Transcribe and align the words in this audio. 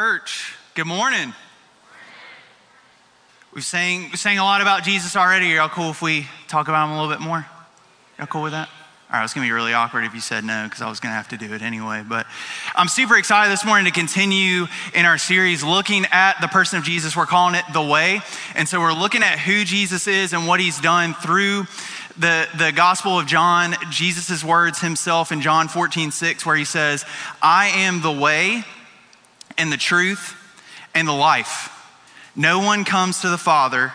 Church, 0.00 0.56
good 0.74 0.86
morning. 0.86 1.34
We've 3.52 3.62
sang, 3.62 4.16
sang 4.16 4.38
a 4.38 4.42
lot 4.42 4.62
about 4.62 4.82
Jesus 4.82 5.14
already. 5.14 5.52
Are 5.52 5.56
y'all 5.56 5.68
cool 5.68 5.90
if 5.90 6.00
we 6.00 6.26
talk 6.48 6.68
about 6.68 6.86
him 6.86 6.92
a 6.92 7.02
little 7.02 7.14
bit 7.14 7.20
more? 7.20 7.44
Y'all 8.16 8.26
cool 8.26 8.40
with 8.40 8.52
that? 8.52 8.70
All 9.12 9.18
right, 9.18 9.24
it's 9.24 9.34
gonna 9.34 9.46
be 9.46 9.52
really 9.52 9.74
awkward 9.74 10.04
if 10.04 10.14
you 10.14 10.20
said 10.20 10.42
no, 10.42 10.64
because 10.64 10.80
I 10.80 10.88
was 10.88 11.00
gonna 11.00 11.12
have 11.12 11.28
to 11.28 11.36
do 11.36 11.52
it 11.52 11.60
anyway. 11.60 12.02
But 12.08 12.26
I'm 12.74 12.88
super 12.88 13.18
excited 13.18 13.52
this 13.52 13.62
morning 13.62 13.84
to 13.84 13.90
continue 13.90 14.68
in 14.94 15.04
our 15.04 15.18
series 15.18 15.62
looking 15.62 16.06
at 16.12 16.40
the 16.40 16.48
person 16.48 16.78
of 16.78 16.84
Jesus. 16.86 17.14
We're 17.14 17.26
calling 17.26 17.54
it 17.54 17.64
The 17.74 17.82
Way. 17.82 18.22
And 18.54 18.66
so 18.66 18.80
we're 18.80 18.94
looking 18.94 19.22
at 19.22 19.38
who 19.38 19.66
Jesus 19.66 20.06
is 20.06 20.32
and 20.32 20.46
what 20.46 20.60
he's 20.60 20.80
done 20.80 21.12
through 21.12 21.66
the, 22.16 22.48
the 22.56 22.72
Gospel 22.72 23.18
of 23.18 23.26
John, 23.26 23.74
Jesus' 23.90 24.42
words 24.42 24.80
himself 24.80 25.30
in 25.30 25.42
John 25.42 25.68
14, 25.68 26.10
6, 26.10 26.46
where 26.46 26.56
he 26.56 26.64
says, 26.64 27.04
I 27.42 27.66
am 27.66 28.00
the 28.00 28.10
way 28.10 28.64
and 29.58 29.72
the 29.72 29.76
truth 29.76 30.36
and 30.94 31.06
the 31.06 31.12
life. 31.12 31.76
No 32.36 32.60
one 32.60 32.84
comes 32.84 33.20
to 33.20 33.28
the 33.28 33.38
Father 33.38 33.92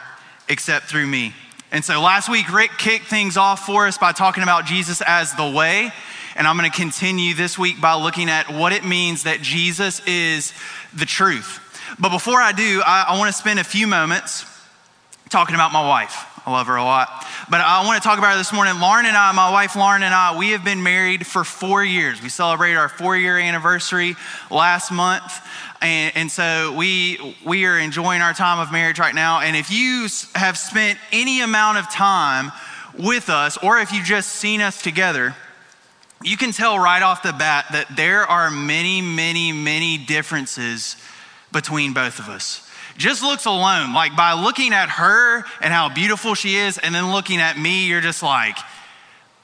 except 0.48 0.86
through 0.86 1.08
me. 1.08 1.34
And 1.72 1.84
so 1.84 2.02
last 2.02 2.30
week, 2.30 2.52
Rick 2.54 2.72
kicked 2.78 3.06
things 3.06 3.38
off 3.38 3.66
for 3.66 3.88
us 3.88 3.98
by 3.98 4.12
talking 4.12 4.44
about 4.44 4.66
Jesus 4.66 5.02
as 5.06 5.34
the 5.34 5.50
way. 5.50 5.92
And 6.36 6.48
I'm 6.48 6.58
going 6.58 6.70
to 6.70 6.78
continue 6.78 7.34
this 7.34 7.58
week 7.58 7.82
by 7.82 7.96
looking 7.96 8.30
at 8.30 8.54
what 8.54 8.74
it 8.74 8.86
means 8.86 9.24
that 9.24 9.42
Jesus 9.42 10.06
is 10.06 10.54
the 10.94 11.06
truth. 11.06 11.60
But 12.00 12.10
before 12.10 12.42
I 12.42 12.52
do, 12.52 12.82
I, 12.86 13.06
I 13.10 13.18
want 13.18 13.34
to 13.34 13.38
spend 13.38 13.60
a 13.60 13.64
few 13.64 13.88
moments 13.88 14.46
talking 15.30 15.56
about 15.56 15.72
my 15.72 15.86
wife. 15.86 16.35
I 16.46 16.52
love 16.52 16.68
her 16.68 16.76
a 16.76 16.84
lot. 16.84 17.26
But 17.50 17.62
I 17.62 17.84
want 17.86 18.02
to 18.02 18.08
talk 18.08 18.20
about 18.20 18.34
her 18.34 18.38
this 18.38 18.54
morning. 18.54 18.80
Lauren 18.80 19.08
and 19.08 19.18
I, 19.18 19.32
my 19.32 19.52
wife 19.52 19.76
Lauren 19.76 20.04
and 20.04 20.14
I, 20.14 20.38
we 20.38 20.52
have 20.52 20.64
been 20.64 20.84
married 20.84 21.26
for 21.26 21.44
four 21.44 21.84
years. 21.84 22.22
We 22.22 22.30
celebrated 22.30 22.78
our 22.78 22.88
four 22.88 23.18
year 23.18 23.40
anniversary 23.40 24.16
last 24.52 24.92
month. 24.92 25.42
And, 25.82 26.16
and, 26.16 26.32
so 26.32 26.74
we 26.76 27.36
we 27.44 27.66
are 27.66 27.78
enjoying 27.80 28.22
our 28.22 28.34
time 28.34 28.60
of 28.60 28.72
marriage 28.72 29.00
right 29.00 29.14
now. 29.14 29.42
And 29.42 29.56
if 29.56 29.72
you 29.72 30.08
have 30.36 30.58
spent 30.58 31.00
any 31.12 31.42
amount 31.42 31.80
of 31.80 31.92
time 31.92 32.52
with 32.98 33.30
us, 33.30 33.58
or 33.58 33.80
if 33.80 33.92
you've 33.92 34.06
just 34.06 34.30
seen 34.34 34.62
us 34.62 34.82
together, 34.82 35.36
you 36.24 36.38
can 36.38 36.52
tell 36.52 36.78
right 36.80 37.04
off 37.04 37.24
the 37.24 37.34
bat 37.34 37.66
that 37.72 37.96
there 37.96 38.24
are 38.24 38.50
many, 38.50 39.02
many, 39.02 39.52
many 39.52 39.98
differences 39.98 40.96
between 41.52 41.94
both 41.94 42.20
of 42.20 42.30
us 42.30 42.65
just 42.98 43.24
looks 43.24 43.46
alone. 43.46 43.94
Like 43.94 44.16
by 44.16 44.34
looking 44.34 44.74
at 44.74 44.90
her 44.90 45.44
and 45.62 45.74
how 45.74 45.90
beautiful 45.90 46.36
she 46.36 46.56
is, 46.56 46.78
and 46.78 46.94
then 46.94 47.12
looking 47.12 47.40
at 47.40 47.58
me, 47.58 47.88
you're 47.88 48.02
just 48.02 48.24
like, 48.24 48.58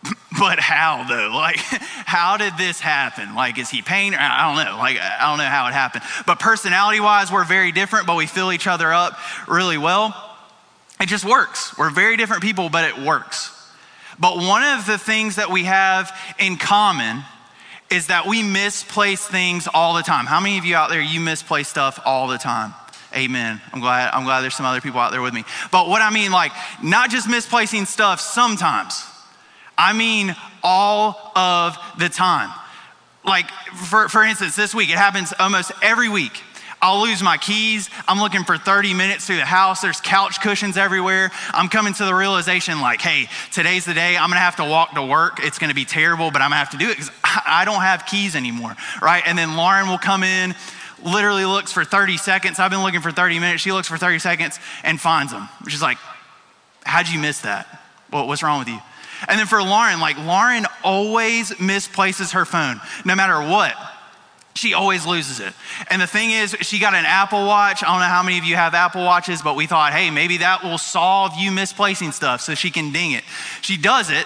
but 0.39 0.59
how 0.59 1.05
though? 1.07 1.30
Like, 1.41 1.57
how 1.57 2.38
did 2.38 2.57
this 2.57 2.79
happen? 2.79 3.35
Like, 3.35 3.57
is 3.57 3.69
he 3.69 3.81
paying? 3.81 4.13
I 4.13 4.53
don't 4.53 4.63
know. 4.63 4.77
Like, 4.77 4.97
I 4.99 5.29
don't 5.29 5.38
know 5.38 5.45
how 5.45 5.67
it 5.67 5.73
happened. 5.73 6.03
But 6.25 6.39
personality 6.39 6.99
wise, 6.99 7.31
we're 7.31 7.45
very 7.45 7.72
different, 7.72 8.05
but 8.05 8.16
we 8.16 8.27
fill 8.27 8.52
each 8.52 8.67
other 8.67 8.94
up 8.94 9.17
really 9.47 9.77
well. 9.77 10.13
It 10.99 11.07
just 11.07 11.25
works. 11.25 11.75
We're 11.77 11.89
very 11.89 12.16
different 12.16 12.44
people, 12.44 12.69
but 12.69 12.85
it 12.85 13.03
works. 13.03 13.57
But 14.19 14.38
one 14.38 14.61
of 14.61 14.85
the 14.85 14.99
things 14.99 15.38
that 15.38 15.49
we 15.49 15.63
have 15.63 16.16
in 16.38 16.57
common 16.57 17.23
is 17.89 18.07
that 18.07 18.27
we 18.27 18.44
misplace 18.44 19.25
things 19.25 19.67
all 19.73 19.95
the 19.95 20.03
time. 20.03 20.27
How 20.27 20.39
many 20.39 20.59
of 20.59 20.66
you 20.66 20.75
out 20.75 20.91
there, 20.91 21.02
you 21.02 21.19
misplace 21.19 21.67
stuff 21.67 21.99
all 22.05 22.27
the 22.27 22.38
time? 22.38 22.73
Amen. 23.13 23.61
I'm 23.73 23.81
glad, 23.81 24.11
I'm 24.13 24.23
glad 24.23 24.41
there's 24.41 24.55
some 24.55 24.65
other 24.65 24.81
people 24.81 24.99
out 24.99 25.11
there 25.11 25.21
with 25.21 25.33
me. 25.33 25.43
But 25.71 25.89
what 25.89 26.01
I 26.01 26.09
mean, 26.11 26.31
like, 26.31 26.51
not 26.81 27.09
just 27.09 27.27
misplacing 27.27 27.85
stuff 27.85 28.21
sometimes, 28.21 29.03
I 29.77 29.93
mean 29.93 30.35
all 30.63 31.31
of 31.35 31.77
the 31.97 32.09
time. 32.09 32.51
Like, 33.25 33.49
for, 33.49 34.09
for 34.09 34.23
instance, 34.23 34.55
this 34.55 34.73
week, 34.73 34.89
it 34.89 34.97
happens 34.97 35.33
almost 35.39 35.71
every 35.81 36.09
week. 36.09 36.41
I'll 36.81 37.03
lose 37.03 37.21
my 37.21 37.37
keys. 37.37 37.91
I'm 38.07 38.19
looking 38.19 38.43
for 38.43 38.57
30 38.57 38.95
minutes 38.95 39.27
through 39.27 39.35
the 39.35 39.45
house. 39.45 39.81
There's 39.81 40.01
couch 40.01 40.41
cushions 40.41 40.77
everywhere. 40.77 41.29
I'm 41.51 41.69
coming 41.69 41.93
to 41.93 42.05
the 42.05 42.13
realization, 42.13 42.81
like, 42.81 43.01
hey, 43.01 43.29
today's 43.51 43.85
the 43.85 43.93
day 43.93 44.17
I'm 44.17 44.29
gonna 44.29 44.39
have 44.39 44.55
to 44.55 44.66
walk 44.66 44.95
to 44.95 45.05
work. 45.05 45.38
It's 45.44 45.59
gonna 45.59 45.75
be 45.75 45.85
terrible, 45.85 46.31
but 46.31 46.41
I'm 46.41 46.50
gonna 46.50 46.55
have 46.59 46.71
to 46.71 46.77
do 46.77 46.89
it 46.89 46.97
because 46.97 47.11
I 47.23 47.66
don't 47.66 47.81
have 47.81 48.07
keys 48.07 48.35
anymore, 48.35 48.75
right? 49.00 49.21
And 49.27 49.38
then 49.38 49.55
Lauren 49.55 49.89
will 49.89 50.00
come 50.00 50.23
in 50.23 50.55
literally 51.03 51.45
looks 51.45 51.72
for 51.72 51.84
30 51.84 52.17
seconds. 52.17 52.59
I've 52.59 52.72
been 52.72 52.84
looking 52.84 53.01
for 53.01 53.12
30 53.12 53.39
minutes. 53.39 53.62
She 53.62 53.72
looks 53.72 53.88
for 53.88 53.97
30 53.97 54.19
seconds 54.19 54.59
and 54.84 55.00
finds 55.00 55.31
them. 55.31 55.50
She's 55.67 55.81
like, 55.81 55.97
How'd 56.84 57.07
you 57.07 57.19
miss 57.19 57.41
that? 57.41 57.79
What's 58.09 58.44
wrong 58.44 58.59
with 58.59 58.67
you? 58.67 58.79
And 59.28 59.39
then 59.39 59.47
for 59.47 59.62
Lauren, 59.62 60.00
like 60.00 60.17
Lauren 60.17 60.66
always 60.84 61.57
misplaces 61.59 62.31
her 62.31 62.45
phone, 62.45 62.81
no 63.06 63.16
matter 63.16 63.39
what. 63.39 63.75
She 64.53 64.73
always 64.73 65.06
loses 65.06 65.39
it. 65.39 65.53
And 65.89 66.01
the 66.01 66.07
thing 66.07 66.31
is, 66.31 66.56
she 66.62 66.79
got 66.79 66.94
an 66.94 67.06
Apple 67.06 67.45
Watch. 67.45 67.83
I 67.83 67.88
don't 67.88 68.00
know 68.00 68.06
how 68.06 68.23
many 68.23 68.38
of 68.38 68.44
you 68.44 68.56
have 68.56 68.73
Apple 68.73 69.03
Watches, 69.03 69.41
but 69.41 69.56
we 69.56 69.66
thought, 69.66 69.94
hey, 69.94 70.09
maybe 70.09 70.38
that 70.38 70.63
will 70.63 70.78
solve 70.78 71.33
you 71.38 71.51
misplacing 71.51 72.12
stuff 72.12 72.41
so 72.41 72.53
she 72.53 72.69
can 72.69 72.91
ding 72.91 73.12
it. 73.12 73.23
She 73.62 73.78
does 73.78 74.09
it, 74.09 74.25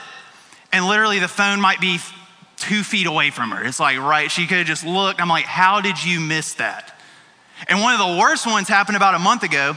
and 0.71 0.87
literally 0.87 1.19
the 1.19 1.27
phone 1.27 1.61
might 1.61 1.79
be 1.79 1.99
two 2.57 2.83
feet 2.83 3.07
away 3.07 3.31
from 3.31 3.51
her. 3.51 3.63
It's 3.63 3.79
like, 3.79 3.97
right, 3.97 4.31
she 4.31 4.47
could 4.47 4.59
have 4.59 4.67
just 4.67 4.85
looked. 4.85 5.21
I'm 5.21 5.29
like, 5.29 5.45
how 5.45 5.81
did 5.81 6.03
you 6.03 6.19
miss 6.19 6.53
that? 6.55 6.99
And 7.67 7.81
one 7.81 7.93
of 7.93 7.99
the 7.99 8.19
worst 8.19 8.45
ones 8.45 8.67
happened 8.67 8.97
about 8.97 9.15
a 9.15 9.19
month 9.19 9.43
ago. 9.43 9.75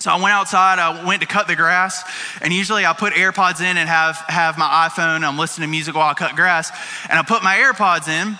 So 0.00 0.12
I 0.12 0.14
went 0.16 0.32
outside, 0.32 0.78
I 0.78 1.04
went 1.04 1.22
to 1.22 1.26
cut 1.26 1.48
the 1.48 1.56
grass, 1.56 2.04
and 2.40 2.52
usually 2.52 2.86
I 2.86 2.92
put 2.92 3.14
AirPods 3.14 3.60
in 3.60 3.76
and 3.76 3.88
have, 3.88 4.16
have 4.28 4.56
my 4.56 4.88
iPhone, 4.88 5.24
I'm 5.24 5.36
listening 5.36 5.66
to 5.66 5.70
music 5.70 5.96
while 5.96 6.08
I 6.08 6.14
cut 6.14 6.36
grass, 6.36 6.70
and 7.10 7.18
I 7.18 7.22
put 7.22 7.42
my 7.42 7.56
AirPods 7.56 8.06
in, 8.06 8.38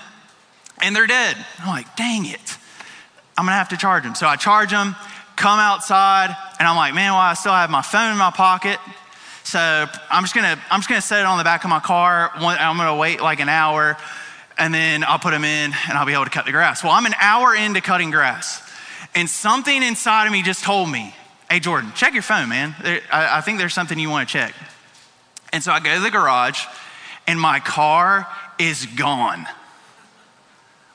and 0.81 0.95
they're 0.95 1.09
dead. 1.09 1.37
I'm 1.59 1.67
like, 1.67 1.97
dang 1.97 2.27
it. 2.27 2.57
I'm 3.37 3.45
gonna 3.45 3.57
have 3.57 3.71
to 3.71 3.77
charge 3.77 4.05
them. 4.05 4.15
So 4.15 4.29
I 4.29 4.37
charge 4.37 4.71
them, 4.71 4.95
come 5.35 5.59
outside, 5.59 6.37
and 6.61 6.69
I'm 6.69 6.77
like, 6.77 6.95
man, 6.95 7.11
well, 7.11 7.21
I 7.21 7.35
still 7.35 7.53
have 7.53 7.71
my 7.71 7.83
phone 7.83 8.13
in 8.13 8.19
my 8.19 8.31
pocket. 8.31 8.79
So 9.49 9.59
I'm 9.59 10.25
just 10.25 10.35
gonna 10.35 10.61
I'm 10.71 10.81
just 10.81 10.91
gonna 10.91 11.01
set 11.01 11.21
it 11.21 11.25
on 11.25 11.39
the 11.39 11.45
back 11.45 11.65
of 11.65 11.71
my 11.71 11.81
car. 11.81 12.31
I'm 12.35 12.77
gonna 12.77 12.97
wait 12.97 13.23
like 13.23 13.41
an 13.41 13.49
hour, 13.49 13.97
and 14.59 14.75
then 14.75 15.03
I'll 15.05 15.19
put 15.19 15.31
them 15.31 15.43
in, 15.43 15.73
and 15.89 15.97
I'll 15.97 16.05
be 16.05 16.13
able 16.13 16.25
to 16.25 16.31
cut 16.31 16.45
the 16.45 16.53
grass. 16.53 16.85
Well, 16.85 16.93
I'm 16.93 17.07
an 17.07 17.15
hour 17.19 17.55
into 17.55 17.81
cutting 17.81 18.11
grass, 18.11 18.61
and 19.15 19.27
something 19.27 19.83
inside 19.83 20.27
of 20.27 20.33
me 20.33 20.43
just 20.43 20.65
told 20.65 20.91
me, 20.91 21.15
"Hey, 21.51 21.61
Jordan, 21.61 21.93
check 21.95 22.13
your 22.13 22.23
phone, 22.23 22.51
man. 22.51 22.75
I, 23.11 23.39
I 23.39 23.41
think 23.41 23.59
there's 23.59 23.73
something 23.73 23.99
you 23.99 24.11
want 24.11 24.29
to 24.29 24.33
check." 24.35 24.55
And 25.51 25.65
so 25.65 25.73
I 25.73 25.81
go 25.81 25.95
to 25.95 26.03
the 26.03 26.11
garage, 26.11 26.67
and 27.27 27.41
my 27.41 27.59
car 27.59 28.27
is 28.59 28.85
gone. 28.85 29.47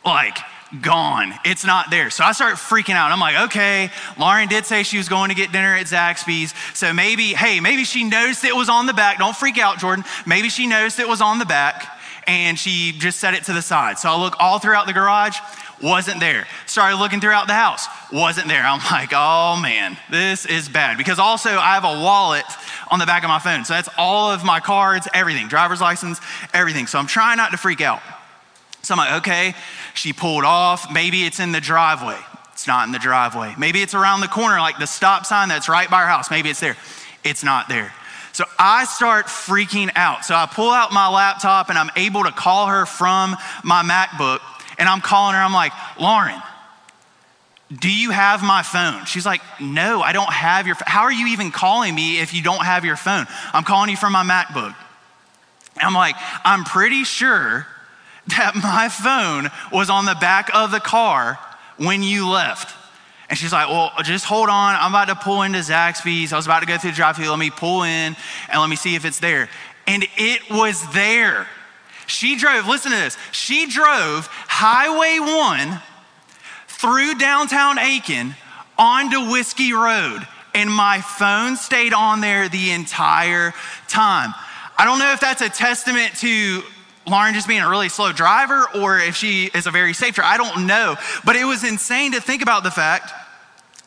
Like 0.05 0.37
gone. 0.81 1.33
It's 1.45 1.65
not 1.65 1.89
there. 1.89 2.09
So 2.09 2.23
I 2.23 2.31
start 2.31 2.55
freaking 2.55 2.95
out. 2.95 3.11
I'm 3.11 3.19
like, 3.19 3.49
okay, 3.49 3.91
Lauren 4.17 4.47
did 4.47 4.65
say 4.65 4.83
she 4.83 4.97
was 4.97 5.09
going 5.09 5.29
to 5.29 5.35
get 5.35 5.51
dinner 5.51 5.75
at 5.75 5.85
Zaxby's. 5.85 6.53
So 6.73 6.93
maybe, 6.93 7.33
hey, 7.33 7.59
maybe 7.59 7.83
she 7.83 8.03
noticed 8.03 8.43
it 8.43 8.55
was 8.55 8.69
on 8.69 8.85
the 8.85 8.93
back. 8.93 9.19
Don't 9.19 9.35
freak 9.35 9.57
out, 9.57 9.79
Jordan. 9.79 10.03
Maybe 10.25 10.49
she 10.49 10.67
noticed 10.67 10.99
it 10.99 11.07
was 11.07 11.21
on 11.21 11.39
the 11.39 11.45
back 11.45 11.99
and 12.27 12.57
she 12.57 12.93
just 12.93 13.19
set 13.19 13.33
it 13.33 13.43
to 13.45 13.53
the 13.53 13.61
side. 13.61 13.99
So 13.99 14.09
I 14.09 14.15
look 14.15 14.35
all 14.39 14.59
throughout 14.59 14.87
the 14.87 14.93
garage, 14.93 15.37
wasn't 15.81 16.19
there. 16.19 16.47
Started 16.65 16.97
looking 16.97 17.19
throughout 17.19 17.47
the 17.47 17.53
house, 17.53 17.87
wasn't 18.11 18.47
there. 18.47 18.63
I'm 18.63 18.79
like, 18.91 19.09
oh 19.13 19.59
man, 19.61 19.97
this 20.09 20.45
is 20.45 20.69
bad. 20.69 20.97
Because 20.97 21.19
also 21.19 21.49
I 21.49 21.73
have 21.73 21.83
a 21.83 22.01
wallet 22.01 22.45
on 22.89 22.99
the 22.99 23.05
back 23.05 23.23
of 23.23 23.29
my 23.29 23.39
phone. 23.39 23.65
So 23.65 23.73
that's 23.73 23.89
all 23.97 24.31
of 24.31 24.43
my 24.43 24.59
cards, 24.59 25.07
everything, 25.13 25.47
driver's 25.47 25.81
license, 25.81 26.19
everything. 26.53 26.87
So 26.87 26.99
I'm 26.99 27.07
trying 27.07 27.37
not 27.37 27.51
to 27.51 27.57
freak 27.57 27.81
out. 27.81 28.01
So 28.83 28.93
I'm 28.93 28.97
like, 28.97 29.21
okay, 29.21 29.55
she 29.93 30.11
pulled 30.11 30.43
off. 30.43 30.91
Maybe 30.91 31.23
it's 31.23 31.39
in 31.39 31.53
the 31.53 31.61
driveway. 31.61 32.19
It's 32.51 32.67
not 32.67 32.85
in 32.85 32.91
the 32.91 32.99
driveway. 32.99 33.55
Maybe 33.57 33.81
it's 33.81 33.93
around 33.93 34.19
the 34.19 34.27
corner, 34.27 34.59
like 34.59 34.77
the 34.77 34.85
stop 34.85 35.25
sign 35.25 35.47
that's 35.49 35.69
right 35.69 35.89
by 35.89 36.01
her 36.01 36.07
house. 36.07 36.29
Maybe 36.29 36.49
it's 36.49 36.59
there. 36.59 36.75
It's 37.23 37.43
not 37.43 37.69
there. 37.69 37.93
So 38.33 38.43
I 38.59 38.83
start 38.85 39.27
freaking 39.27 39.89
out. 39.95 40.25
So 40.25 40.35
I 40.35 40.47
pull 40.47 40.69
out 40.69 40.91
my 40.91 41.07
laptop 41.07 41.69
and 41.69 41.77
I'm 41.77 41.89
able 41.95 42.23
to 42.23 42.31
call 42.31 42.67
her 42.67 42.85
from 42.85 43.37
my 43.63 43.83
MacBook. 43.83 44.39
And 44.77 44.89
I'm 44.89 45.01
calling 45.01 45.35
her. 45.35 45.41
I'm 45.41 45.53
like, 45.53 45.71
Lauren, 45.99 46.41
do 47.79 47.91
you 47.91 48.11
have 48.11 48.43
my 48.43 48.63
phone? 48.63 49.05
She's 49.05 49.25
like, 49.25 49.41
No, 49.61 50.01
I 50.01 50.11
don't 50.11 50.31
have 50.31 50.67
your. 50.67 50.75
How 50.85 51.03
are 51.03 51.11
you 51.11 51.27
even 51.27 51.51
calling 51.51 51.95
me 51.95 52.19
if 52.19 52.33
you 52.33 52.43
don't 52.43 52.65
have 52.65 52.83
your 52.83 52.97
phone? 52.97 53.27
I'm 53.53 53.63
calling 53.63 53.89
you 53.89 53.97
from 53.97 54.13
my 54.13 54.23
MacBook. 54.23 54.75
And 55.75 55.83
I'm 55.83 55.93
like, 55.93 56.15
I'm 56.43 56.65
pretty 56.65 57.03
sure 57.03 57.65
that 58.27 58.55
my 58.55 58.89
phone 58.89 59.51
was 59.71 59.89
on 59.89 60.05
the 60.05 60.15
back 60.15 60.53
of 60.55 60.71
the 60.71 60.79
car 60.79 61.37
when 61.77 62.03
you 62.03 62.29
left. 62.29 62.75
And 63.29 63.37
she's 63.37 63.51
like, 63.51 63.67
Well, 63.67 63.91
just 64.03 64.25
hold 64.25 64.49
on. 64.49 64.75
I'm 64.75 64.91
about 64.91 65.07
to 65.07 65.15
pull 65.15 65.41
into 65.41 65.59
Zaxby's. 65.59 66.33
I 66.33 66.37
was 66.37 66.45
about 66.45 66.59
to 66.59 66.65
go 66.65 66.77
through 66.77 66.91
the 66.91 66.95
drive 66.95 67.15
through. 67.15 67.29
Let 67.29 67.39
me 67.39 67.49
pull 67.49 67.83
in 67.83 68.15
and 68.49 68.61
let 68.61 68.69
me 68.69 68.75
see 68.75 68.95
if 68.95 69.05
it's 69.05 69.19
there. 69.19 69.49
And 69.87 70.05
it 70.17 70.41
was 70.49 70.81
there. 70.93 71.47
She 72.05 72.35
drove, 72.35 72.67
listen 72.67 72.91
to 72.91 72.97
this. 72.97 73.17
She 73.31 73.67
drove 73.67 74.27
Highway 74.47 75.19
1 75.19 75.81
through 76.67 77.15
downtown 77.15 77.79
Aiken 77.79 78.35
onto 78.77 79.31
Whiskey 79.31 79.73
Road. 79.73 80.27
And 80.53 80.71
my 80.71 81.01
phone 81.01 81.55
stayed 81.55 81.93
on 81.93 82.21
there 82.21 82.49
the 82.49 82.71
entire 82.71 83.53
time. 83.87 84.33
I 84.77 84.85
don't 84.85 84.99
know 84.99 85.11
if 85.11 85.19
that's 85.19 85.41
a 85.41 85.49
testament 85.49 86.15
to 86.17 86.61
Lauren 87.05 87.33
just 87.33 87.47
being 87.47 87.61
a 87.61 87.69
really 87.69 87.89
slow 87.89 88.11
driver 88.11 88.65
or 88.75 88.97
if 88.99 89.15
she 89.15 89.45
is 89.53 89.67
a 89.67 89.71
very 89.71 89.93
safe 89.93 90.15
driver. 90.15 90.29
I 90.29 90.37
don't 90.37 90.67
know. 90.67 90.95
But 91.25 91.35
it 91.35 91.45
was 91.45 91.63
insane 91.63 92.13
to 92.13 92.21
think 92.21 92.41
about 92.41 92.63
the 92.63 92.71
fact 92.71 93.11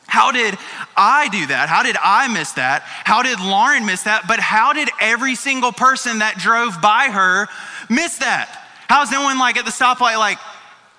how 0.08 0.30
did 0.30 0.56
I 0.96 1.28
do 1.28 1.48
that? 1.48 1.68
How 1.68 1.82
did 1.82 1.96
I 2.02 2.28
miss 2.28 2.52
that? 2.52 2.82
How 2.82 3.22
did 3.22 3.40
Lauren 3.40 3.84
miss 3.84 4.04
that? 4.04 4.24
But 4.28 4.38
how 4.38 4.72
did 4.72 4.88
every 5.00 5.34
single 5.34 5.72
person 5.72 6.20
that 6.20 6.38
drove 6.38 6.80
by 6.80 7.10
her 7.10 7.48
miss 7.90 8.18
that? 8.18 8.64
How's 8.88 9.10
no 9.10 9.22
one 9.22 9.38
like 9.38 9.56
at 9.56 9.64
the 9.64 9.72
stoplight 9.72 10.16
like, 10.16 10.38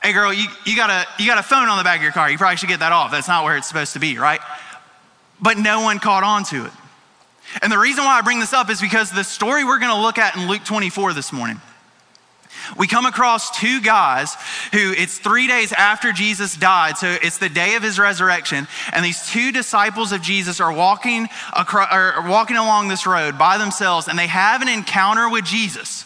hey 0.04 0.12
girl, 0.12 0.34
you, 0.34 0.48
you, 0.66 0.76
got 0.76 0.90
a, 0.90 1.06
you 1.22 1.28
got 1.28 1.38
a 1.38 1.44
phone 1.44 1.70
on 1.70 1.78
the 1.78 1.86
back 1.86 1.98
of 1.98 2.04
your 2.04 2.12
car. 2.12 2.30
You 2.30 2.38
probably 2.38 2.58
should 2.58 2.70
get 2.70 2.82
that 2.82 2.92
off. 2.92 3.12
That's 3.12 3.30
not 3.30 3.46
where 3.46 3.56
it's 3.56 3.68
supposed 3.68 3.94
to 3.94 4.00
be, 4.00 4.18
right? 4.18 4.42
But 5.42 5.58
no 5.58 5.82
one 5.82 6.00
caught 6.00 6.24
on 6.24 6.44
to 6.46 6.66
it. 6.66 6.72
And 7.62 7.72
the 7.72 7.78
reason 7.78 8.04
why 8.04 8.18
I 8.18 8.22
bring 8.22 8.42
this 8.42 8.52
up 8.52 8.70
is 8.70 8.82
because 8.82 9.10
the 9.10 9.24
story 9.24 9.64
we're 9.64 9.80
going 9.80 9.96
to 9.96 10.02
look 10.02 10.18
at 10.18 10.36
in 10.36 10.48
Luke 10.50 10.66
24 10.66 11.14
this 11.14 11.32
morning 11.32 11.62
we 12.76 12.88
come 12.88 13.06
across 13.06 13.58
two 13.58 13.82
guys 13.82 14.36
who 14.74 14.92
it's 14.92 15.20
three 15.20 15.48
days 15.48 15.72
after 15.74 16.12
Jesus 16.12 16.56
died. 16.56 16.98
So 16.98 17.18
it's 17.22 17.38
the 17.38 17.50
day 17.50 17.76
of 17.76 17.84
his 17.84 18.00
resurrection. 18.00 18.68
And 18.92 19.06
these 19.06 19.30
two 19.30 19.52
disciples 19.52 20.12
of 20.12 20.22
Jesus 20.22 20.60
are 20.60 20.74
walking, 20.74 21.28
across, 21.56 21.92
are 21.92 22.28
walking 22.28 22.58
along 22.58 22.88
this 22.88 23.08
road 23.08 23.38
by 23.38 23.58
themselves 23.58 24.08
and 24.08 24.18
they 24.18 24.28
have 24.28 24.62
an 24.62 24.70
encounter 24.70 25.30
with 25.30 25.46
Jesus. 25.46 26.06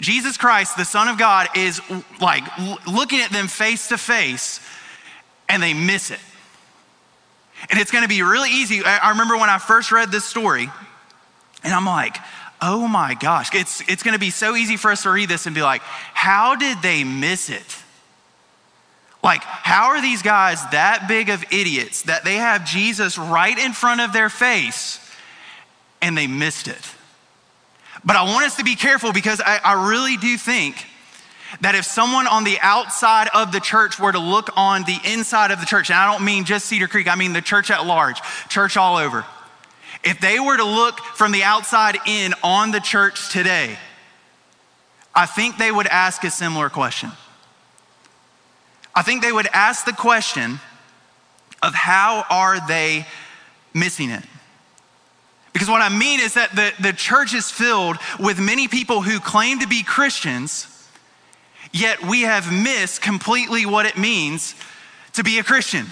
Jesus 0.00 0.36
Christ, 0.36 0.76
the 0.76 0.84
Son 0.84 1.08
of 1.08 1.18
God, 1.18 1.48
is 1.56 1.80
like 2.20 2.44
looking 2.86 3.20
at 3.20 3.30
them 3.30 3.48
face 3.48 3.88
to 3.88 3.98
face 3.98 4.60
and 5.48 5.62
they 5.62 5.74
miss 5.74 6.10
it. 6.10 6.20
And 7.70 7.80
it's 7.80 7.90
going 7.90 8.04
to 8.04 8.08
be 8.08 8.22
really 8.22 8.50
easy. 8.50 8.82
I 8.84 9.10
remember 9.10 9.36
when 9.36 9.50
I 9.50 9.58
first 9.58 9.90
read 9.90 10.12
this 10.12 10.24
story 10.24 10.70
and 11.64 11.74
I'm 11.74 11.84
like, 11.84 12.16
oh 12.60 12.88
my 12.88 13.14
gosh, 13.14 13.54
it's, 13.54 13.80
it's 13.88 14.02
going 14.02 14.14
to 14.14 14.20
be 14.20 14.30
so 14.30 14.56
easy 14.56 14.76
for 14.76 14.90
us 14.90 15.02
to 15.04 15.10
read 15.10 15.28
this 15.28 15.46
and 15.46 15.54
be 15.54 15.62
like, 15.62 15.82
how 15.82 16.56
did 16.56 16.80
they 16.82 17.04
miss 17.04 17.50
it? 17.50 17.76
Like, 19.22 19.42
how 19.42 19.88
are 19.88 20.00
these 20.00 20.22
guys 20.22 20.62
that 20.70 21.06
big 21.08 21.28
of 21.28 21.44
idiots 21.52 22.02
that 22.02 22.24
they 22.24 22.36
have 22.36 22.64
Jesus 22.64 23.18
right 23.18 23.56
in 23.58 23.72
front 23.72 24.00
of 24.00 24.12
their 24.12 24.28
face 24.28 25.00
and 26.00 26.16
they 26.16 26.26
missed 26.26 26.68
it? 26.68 26.94
But 28.04 28.16
I 28.16 28.22
want 28.22 28.46
us 28.46 28.56
to 28.56 28.64
be 28.64 28.76
careful 28.76 29.12
because 29.12 29.40
I, 29.44 29.60
I 29.64 29.88
really 29.88 30.16
do 30.16 30.36
think 30.36 30.86
that 31.62 31.74
if 31.74 31.84
someone 31.84 32.26
on 32.28 32.44
the 32.44 32.58
outside 32.60 33.28
of 33.34 33.50
the 33.50 33.58
church 33.58 33.98
were 33.98 34.12
to 34.12 34.18
look 34.18 34.50
on 34.56 34.84
the 34.84 34.98
inside 35.04 35.50
of 35.50 35.58
the 35.58 35.66
church, 35.66 35.90
and 35.90 35.98
I 35.98 36.10
don't 36.10 36.24
mean 36.24 36.44
just 36.44 36.66
Cedar 36.66 36.86
Creek, 36.86 37.08
I 37.08 37.16
mean 37.16 37.32
the 37.32 37.42
church 37.42 37.70
at 37.70 37.86
large, 37.86 38.20
church 38.48 38.76
all 38.76 38.96
over 38.96 39.24
if 40.04 40.20
they 40.20 40.38
were 40.38 40.56
to 40.56 40.64
look 40.64 41.00
from 41.00 41.32
the 41.32 41.42
outside 41.42 41.98
in 42.06 42.34
on 42.42 42.70
the 42.70 42.80
church 42.80 43.30
today, 43.30 43.76
I 45.14 45.26
think 45.26 45.58
they 45.58 45.72
would 45.72 45.88
ask 45.88 46.22
a 46.24 46.30
similar 46.30 46.70
question. 46.70 47.10
I 48.94 49.02
think 49.02 49.22
they 49.22 49.32
would 49.32 49.48
ask 49.52 49.84
the 49.84 49.92
question 49.92 50.60
of 51.62 51.74
how 51.74 52.24
are 52.30 52.66
they 52.66 53.06
missing 53.74 54.10
it? 54.10 54.24
Because 55.52 55.68
what 55.68 55.82
I 55.82 55.88
mean 55.88 56.20
is 56.20 56.34
that 56.34 56.54
the, 56.54 56.72
the 56.80 56.92
church 56.92 57.34
is 57.34 57.50
filled 57.50 57.96
with 58.20 58.38
many 58.38 58.68
people 58.68 59.02
who 59.02 59.18
claim 59.18 59.58
to 59.60 59.66
be 59.66 59.82
Christians, 59.82 60.68
yet 61.72 62.02
we 62.04 62.22
have 62.22 62.52
missed 62.52 63.02
completely 63.02 63.66
what 63.66 63.86
it 63.86 63.98
means 63.98 64.54
to 65.14 65.24
be 65.24 65.38
a 65.38 65.42
Christian. 65.42 65.86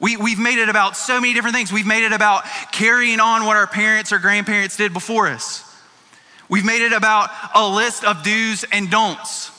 We, 0.00 0.16
we've 0.16 0.38
made 0.38 0.58
it 0.58 0.68
about 0.70 0.96
so 0.96 1.20
many 1.20 1.34
different 1.34 1.54
things. 1.54 1.72
We've 1.72 1.86
made 1.86 2.04
it 2.04 2.12
about 2.12 2.44
carrying 2.72 3.20
on 3.20 3.44
what 3.44 3.56
our 3.56 3.66
parents 3.66 4.12
or 4.12 4.18
grandparents 4.18 4.76
did 4.76 4.94
before 4.94 5.28
us. 5.28 5.64
We've 6.48 6.64
made 6.64 6.82
it 6.82 6.92
about 6.92 7.30
a 7.54 7.68
list 7.68 8.02
of 8.04 8.22
do's 8.22 8.64
and 8.72 8.90
don'ts. 8.90 9.52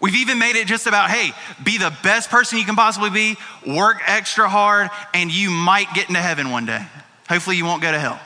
We've 0.00 0.16
even 0.16 0.38
made 0.38 0.56
it 0.56 0.66
just 0.66 0.86
about, 0.86 1.10
hey, 1.10 1.32
be 1.62 1.78
the 1.78 1.94
best 2.02 2.30
person 2.30 2.58
you 2.58 2.64
can 2.64 2.74
possibly 2.74 3.10
be, 3.10 3.36
work 3.66 3.98
extra 4.06 4.48
hard, 4.48 4.90
and 5.14 5.30
you 5.30 5.50
might 5.50 5.92
get 5.94 6.08
into 6.08 6.20
heaven 6.20 6.50
one 6.50 6.66
day. 6.66 6.84
Hopefully, 7.28 7.56
you 7.56 7.64
won't 7.64 7.82
go 7.82 7.92
to 7.92 7.98
hell. 7.98 8.18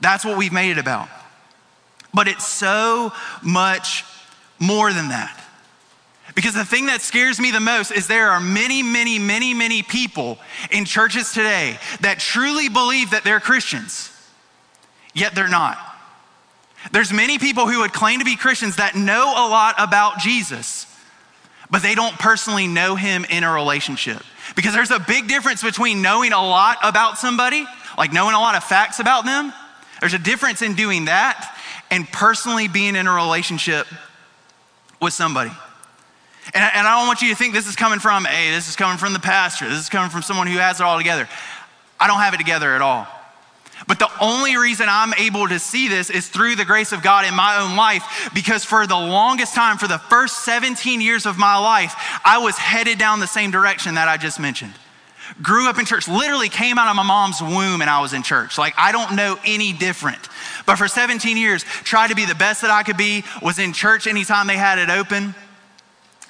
That's 0.00 0.24
what 0.24 0.36
we've 0.38 0.52
made 0.52 0.70
it 0.70 0.78
about. 0.78 1.08
But 2.12 2.28
it's 2.28 2.46
so 2.46 3.12
much 3.42 4.04
more 4.58 4.92
than 4.92 5.08
that. 5.08 5.43
Because 6.34 6.54
the 6.54 6.64
thing 6.64 6.86
that 6.86 7.00
scares 7.00 7.38
me 7.38 7.50
the 7.50 7.60
most 7.60 7.90
is 7.90 8.06
there 8.06 8.30
are 8.30 8.40
many, 8.40 8.82
many, 8.82 9.18
many, 9.18 9.54
many 9.54 9.82
people 9.82 10.38
in 10.70 10.84
churches 10.84 11.32
today 11.32 11.78
that 12.00 12.18
truly 12.18 12.68
believe 12.68 13.10
that 13.10 13.24
they're 13.24 13.40
Christians, 13.40 14.10
yet 15.12 15.34
they're 15.34 15.48
not. 15.48 15.78
There's 16.92 17.12
many 17.12 17.38
people 17.38 17.66
who 17.66 17.80
would 17.80 17.92
claim 17.92 18.18
to 18.18 18.24
be 18.24 18.36
Christians 18.36 18.76
that 18.76 18.94
know 18.94 19.32
a 19.32 19.46
lot 19.48 19.74
about 19.78 20.18
Jesus, 20.18 20.86
but 21.70 21.82
they 21.82 21.94
don't 21.94 22.18
personally 22.18 22.66
know 22.66 22.96
him 22.96 23.24
in 23.28 23.44
a 23.44 23.52
relationship. 23.52 24.22
Because 24.56 24.74
there's 24.74 24.90
a 24.90 24.98
big 24.98 25.28
difference 25.28 25.62
between 25.62 26.02
knowing 26.02 26.32
a 26.32 26.40
lot 26.40 26.78
about 26.82 27.16
somebody, 27.18 27.66
like 27.96 28.12
knowing 28.12 28.34
a 28.34 28.40
lot 28.40 28.54
of 28.54 28.64
facts 28.64 28.98
about 28.98 29.24
them. 29.24 29.52
There's 30.00 30.14
a 30.14 30.18
difference 30.18 30.62
in 30.62 30.74
doing 30.74 31.06
that 31.06 31.56
and 31.90 32.06
personally 32.08 32.68
being 32.68 32.96
in 32.96 33.06
a 33.06 33.12
relationship 33.12 33.86
with 35.00 35.12
somebody. 35.12 35.52
And 36.52 36.62
I, 36.62 36.68
and 36.74 36.86
I 36.86 36.98
don't 36.98 37.06
want 37.06 37.22
you 37.22 37.30
to 37.30 37.34
think 37.34 37.54
this 37.54 37.66
is 37.66 37.76
coming 37.76 37.98
from, 37.98 38.24
hey, 38.24 38.50
this 38.50 38.68
is 38.68 38.76
coming 38.76 38.98
from 38.98 39.12
the 39.12 39.18
pastor. 39.18 39.68
This 39.68 39.78
is 39.78 39.88
coming 39.88 40.10
from 40.10 40.22
someone 40.22 40.46
who 40.46 40.58
has 40.58 40.80
it 40.80 40.84
all 40.84 40.98
together. 40.98 41.28
I 41.98 42.06
don't 42.06 42.20
have 42.20 42.34
it 42.34 42.38
together 42.38 42.74
at 42.74 42.82
all. 42.82 43.06
But 43.86 43.98
the 43.98 44.10
only 44.20 44.56
reason 44.56 44.86
I'm 44.88 45.12
able 45.14 45.48
to 45.48 45.58
see 45.58 45.88
this 45.88 46.10
is 46.10 46.28
through 46.28 46.56
the 46.56 46.64
grace 46.64 46.92
of 46.92 47.02
God 47.02 47.26
in 47.26 47.34
my 47.34 47.58
own 47.58 47.76
life, 47.76 48.30
because 48.34 48.64
for 48.64 48.86
the 48.86 48.94
longest 48.94 49.54
time, 49.54 49.78
for 49.78 49.88
the 49.88 49.98
first 49.98 50.44
17 50.44 51.00
years 51.00 51.26
of 51.26 51.38
my 51.38 51.56
life, 51.56 51.94
I 52.24 52.38
was 52.38 52.56
headed 52.56 52.98
down 52.98 53.20
the 53.20 53.26
same 53.26 53.50
direction 53.50 53.96
that 53.96 54.08
I 54.08 54.16
just 54.16 54.38
mentioned. 54.38 54.72
Grew 55.42 55.68
up 55.68 55.78
in 55.78 55.86
church, 55.86 56.06
literally 56.06 56.48
came 56.48 56.78
out 56.78 56.88
of 56.88 56.96
my 56.96 57.02
mom's 57.02 57.40
womb 57.40 57.80
and 57.80 57.90
I 57.90 58.00
was 58.00 58.12
in 58.12 58.22
church. 58.22 58.58
Like, 58.58 58.74
I 58.76 58.92
don't 58.92 59.16
know 59.16 59.38
any 59.44 59.72
different. 59.72 60.28
But 60.66 60.76
for 60.76 60.86
17 60.86 61.36
years, 61.36 61.64
tried 61.64 62.08
to 62.08 62.14
be 62.14 62.26
the 62.26 62.34
best 62.34 62.62
that 62.62 62.70
I 62.70 62.82
could 62.82 62.96
be, 62.96 63.24
was 63.42 63.58
in 63.58 63.72
church 63.72 64.06
anytime 64.06 64.46
they 64.46 64.56
had 64.56 64.78
it 64.78 64.90
open. 64.90 65.34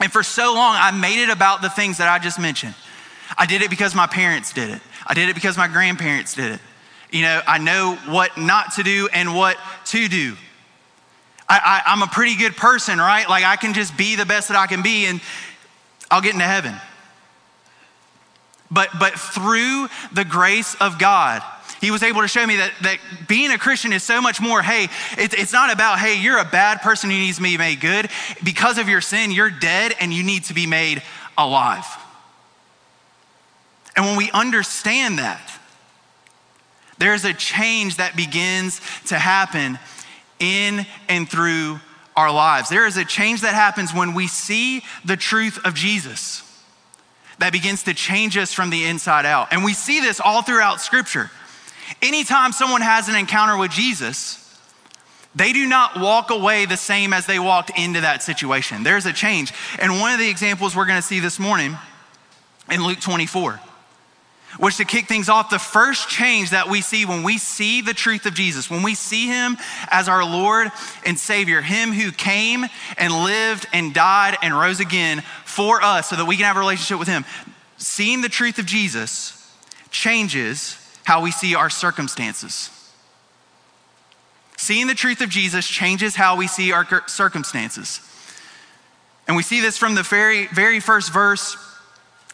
And 0.00 0.12
for 0.12 0.22
so 0.22 0.54
long, 0.54 0.76
I 0.76 0.90
made 0.90 1.22
it 1.22 1.30
about 1.30 1.62
the 1.62 1.70
things 1.70 1.98
that 1.98 2.08
I 2.08 2.18
just 2.18 2.38
mentioned. 2.38 2.74
I 3.38 3.46
did 3.46 3.62
it 3.62 3.70
because 3.70 3.94
my 3.94 4.06
parents 4.06 4.52
did 4.52 4.70
it. 4.70 4.80
I 5.06 5.14
did 5.14 5.28
it 5.28 5.34
because 5.34 5.56
my 5.56 5.68
grandparents 5.68 6.34
did 6.34 6.52
it. 6.52 6.60
You 7.10 7.22
know, 7.22 7.40
I 7.46 7.58
know 7.58 7.96
what 8.06 8.36
not 8.36 8.72
to 8.74 8.82
do 8.82 9.08
and 9.12 9.34
what 9.34 9.56
to 9.86 10.08
do. 10.08 10.36
I, 11.48 11.82
am 11.86 12.02
a 12.02 12.06
pretty 12.06 12.36
good 12.36 12.56
person, 12.56 12.98
right? 12.98 13.28
Like 13.28 13.44
I 13.44 13.56
can 13.56 13.74
just 13.74 13.96
be 13.96 14.16
the 14.16 14.26
best 14.26 14.48
that 14.48 14.56
I 14.56 14.66
can 14.66 14.82
be 14.82 15.06
and 15.06 15.20
I'll 16.10 16.22
get 16.22 16.32
into 16.32 16.46
heaven. 16.46 16.74
But, 18.70 18.88
but 18.98 19.12
through 19.12 19.88
the 20.12 20.24
grace 20.24 20.74
of 20.76 20.98
God, 20.98 21.42
he 21.84 21.90
was 21.90 22.02
able 22.02 22.22
to 22.22 22.28
show 22.28 22.46
me 22.46 22.56
that, 22.56 22.72
that 22.82 22.98
being 23.28 23.50
a 23.50 23.58
Christian 23.58 23.92
is 23.92 24.02
so 24.02 24.20
much 24.20 24.40
more. 24.40 24.62
Hey, 24.62 24.84
it, 25.18 25.34
it's 25.34 25.52
not 25.52 25.72
about, 25.72 25.98
hey, 25.98 26.18
you're 26.18 26.38
a 26.38 26.44
bad 26.44 26.80
person 26.80 27.10
who 27.10 27.16
needs 27.16 27.36
to 27.36 27.42
be 27.42 27.58
made 27.58 27.80
good. 27.80 28.08
Because 28.42 28.78
of 28.78 28.88
your 28.88 29.00
sin, 29.00 29.30
you're 29.30 29.50
dead 29.50 29.94
and 30.00 30.12
you 30.12 30.22
need 30.22 30.44
to 30.44 30.54
be 30.54 30.66
made 30.66 31.02
alive. 31.36 31.84
And 33.96 34.06
when 34.06 34.16
we 34.16 34.30
understand 34.30 35.18
that, 35.18 35.60
there's 36.98 37.24
a 37.24 37.34
change 37.34 37.96
that 37.96 38.16
begins 38.16 38.80
to 39.06 39.18
happen 39.18 39.78
in 40.38 40.86
and 41.08 41.28
through 41.28 41.80
our 42.16 42.32
lives. 42.32 42.68
There 42.68 42.86
is 42.86 42.96
a 42.96 43.04
change 43.04 43.42
that 43.42 43.54
happens 43.54 43.92
when 43.92 44.14
we 44.14 44.26
see 44.26 44.82
the 45.04 45.16
truth 45.16 45.58
of 45.64 45.74
Jesus 45.74 46.42
that 47.38 47.52
begins 47.52 47.82
to 47.82 47.94
change 47.94 48.38
us 48.38 48.52
from 48.52 48.70
the 48.70 48.84
inside 48.84 49.26
out. 49.26 49.48
And 49.50 49.64
we 49.64 49.74
see 49.74 50.00
this 50.00 50.20
all 50.20 50.42
throughout 50.42 50.80
Scripture. 50.80 51.30
Anytime 52.02 52.52
someone 52.52 52.80
has 52.80 53.08
an 53.08 53.14
encounter 53.14 53.56
with 53.56 53.70
Jesus, 53.70 54.40
they 55.34 55.52
do 55.52 55.66
not 55.66 55.98
walk 55.98 56.30
away 56.30 56.64
the 56.64 56.76
same 56.76 57.12
as 57.12 57.26
they 57.26 57.38
walked 57.38 57.70
into 57.76 58.02
that 58.02 58.22
situation. 58.22 58.82
There's 58.84 59.06
a 59.06 59.12
change. 59.12 59.52
And 59.78 60.00
one 60.00 60.12
of 60.12 60.20
the 60.20 60.28
examples 60.28 60.76
we're 60.76 60.86
going 60.86 61.00
to 61.00 61.06
see 61.06 61.20
this 61.20 61.38
morning 61.38 61.76
in 62.70 62.84
Luke 62.84 63.00
24, 63.00 63.60
which 64.58 64.76
to 64.76 64.84
kick 64.84 65.06
things 65.06 65.28
off, 65.28 65.50
the 65.50 65.58
first 65.58 66.08
change 66.08 66.50
that 66.50 66.68
we 66.68 66.80
see 66.80 67.04
when 67.04 67.24
we 67.24 67.38
see 67.38 67.80
the 67.80 67.94
truth 67.94 68.26
of 68.26 68.34
Jesus, 68.34 68.70
when 68.70 68.82
we 68.84 68.94
see 68.94 69.26
him 69.26 69.56
as 69.88 70.08
our 70.08 70.24
Lord 70.24 70.68
and 71.04 71.18
Savior, 71.18 71.60
him 71.60 71.92
who 71.92 72.12
came 72.12 72.64
and 72.96 73.12
lived 73.12 73.66
and 73.72 73.92
died 73.92 74.36
and 74.40 74.56
rose 74.56 74.78
again 74.78 75.22
for 75.44 75.82
us 75.82 76.08
so 76.08 76.16
that 76.16 76.26
we 76.26 76.36
can 76.36 76.44
have 76.44 76.56
a 76.56 76.60
relationship 76.60 77.00
with 77.00 77.08
him, 77.08 77.24
seeing 77.76 78.20
the 78.20 78.28
truth 78.28 78.58
of 78.60 78.66
Jesus 78.66 79.52
changes 79.90 80.78
how 81.04 81.22
we 81.22 81.30
see 81.30 81.54
our 81.54 81.70
circumstances. 81.70 82.70
Seeing 84.56 84.86
the 84.86 84.94
truth 84.94 85.20
of 85.20 85.28
Jesus 85.28 85.66
changes 85.66 86.14
how 86.14 86.36
we 86.36 86.46
see 86.46 86.72
our 86.72 86.86
circumstances. 87.06 88.00
And 89.26 89.36
we 89.36 89.42
see 89.42 89.60
this 89.60 89.78
from 89.78 89.94
the 89.94 90.02
very, 90.02 90.46
very 90.48 90.80
first 90.80 91.12
verse 91.12 91.56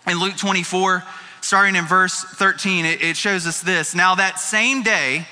in 0.07 0.19
Luke 0.19 0.37
24, 0.37 1.05
starting 1.41 1.77
in 1.77 1.87
verse 1.87 2.23
13. 2.23 2.85
It, 2.85 3.03
it 3.03 3.17
shows 3.17 3.47
us 3.47 3.61
this. 3.61 3.95
Now, 3.95 4.15
that 4.17 4.39
same 4.39 4.83
day, 4.83 5.27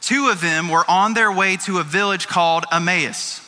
two 0.00 0.28
of 0.28 0.40
them 0.40 0.68
were 0.68 0.84
on 0.88 1.14
their 1.14 1.32
way 1.32 1.56
to 1.64 1.78
a 1.78 1.84
village 1.84 2.26
called 2.26 2.64
Emmaus, 2.72 3.40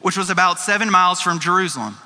which 0.00 0.16
was 0.16 0.30
about 0.30 0.58
seven 0.58 0.90
miles 0.90 1.20
from 1.20 1.40
Jerusalem. 1.40 1.96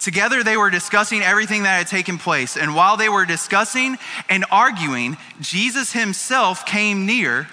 Together 0.00 0.42
they 0.42 0.56
were 0.56 0.70
discussing 0.70 1.22
everything 1.22 1.62
that 1.62 1.78
had 1.78 1.86
taken 1.86 2.18
place. 2.18 2.56
And 2.56 2.74
while 2.74 2.96
they 2.96 3.08
were 3.08 3.24
discussing 3.24 3.96
and 4.28 4.44
arguing, 4.50 5.16
Jesus 5.40 5.92
himself 5.92 6.66
came 6.66 7.06
near 7.06 7.48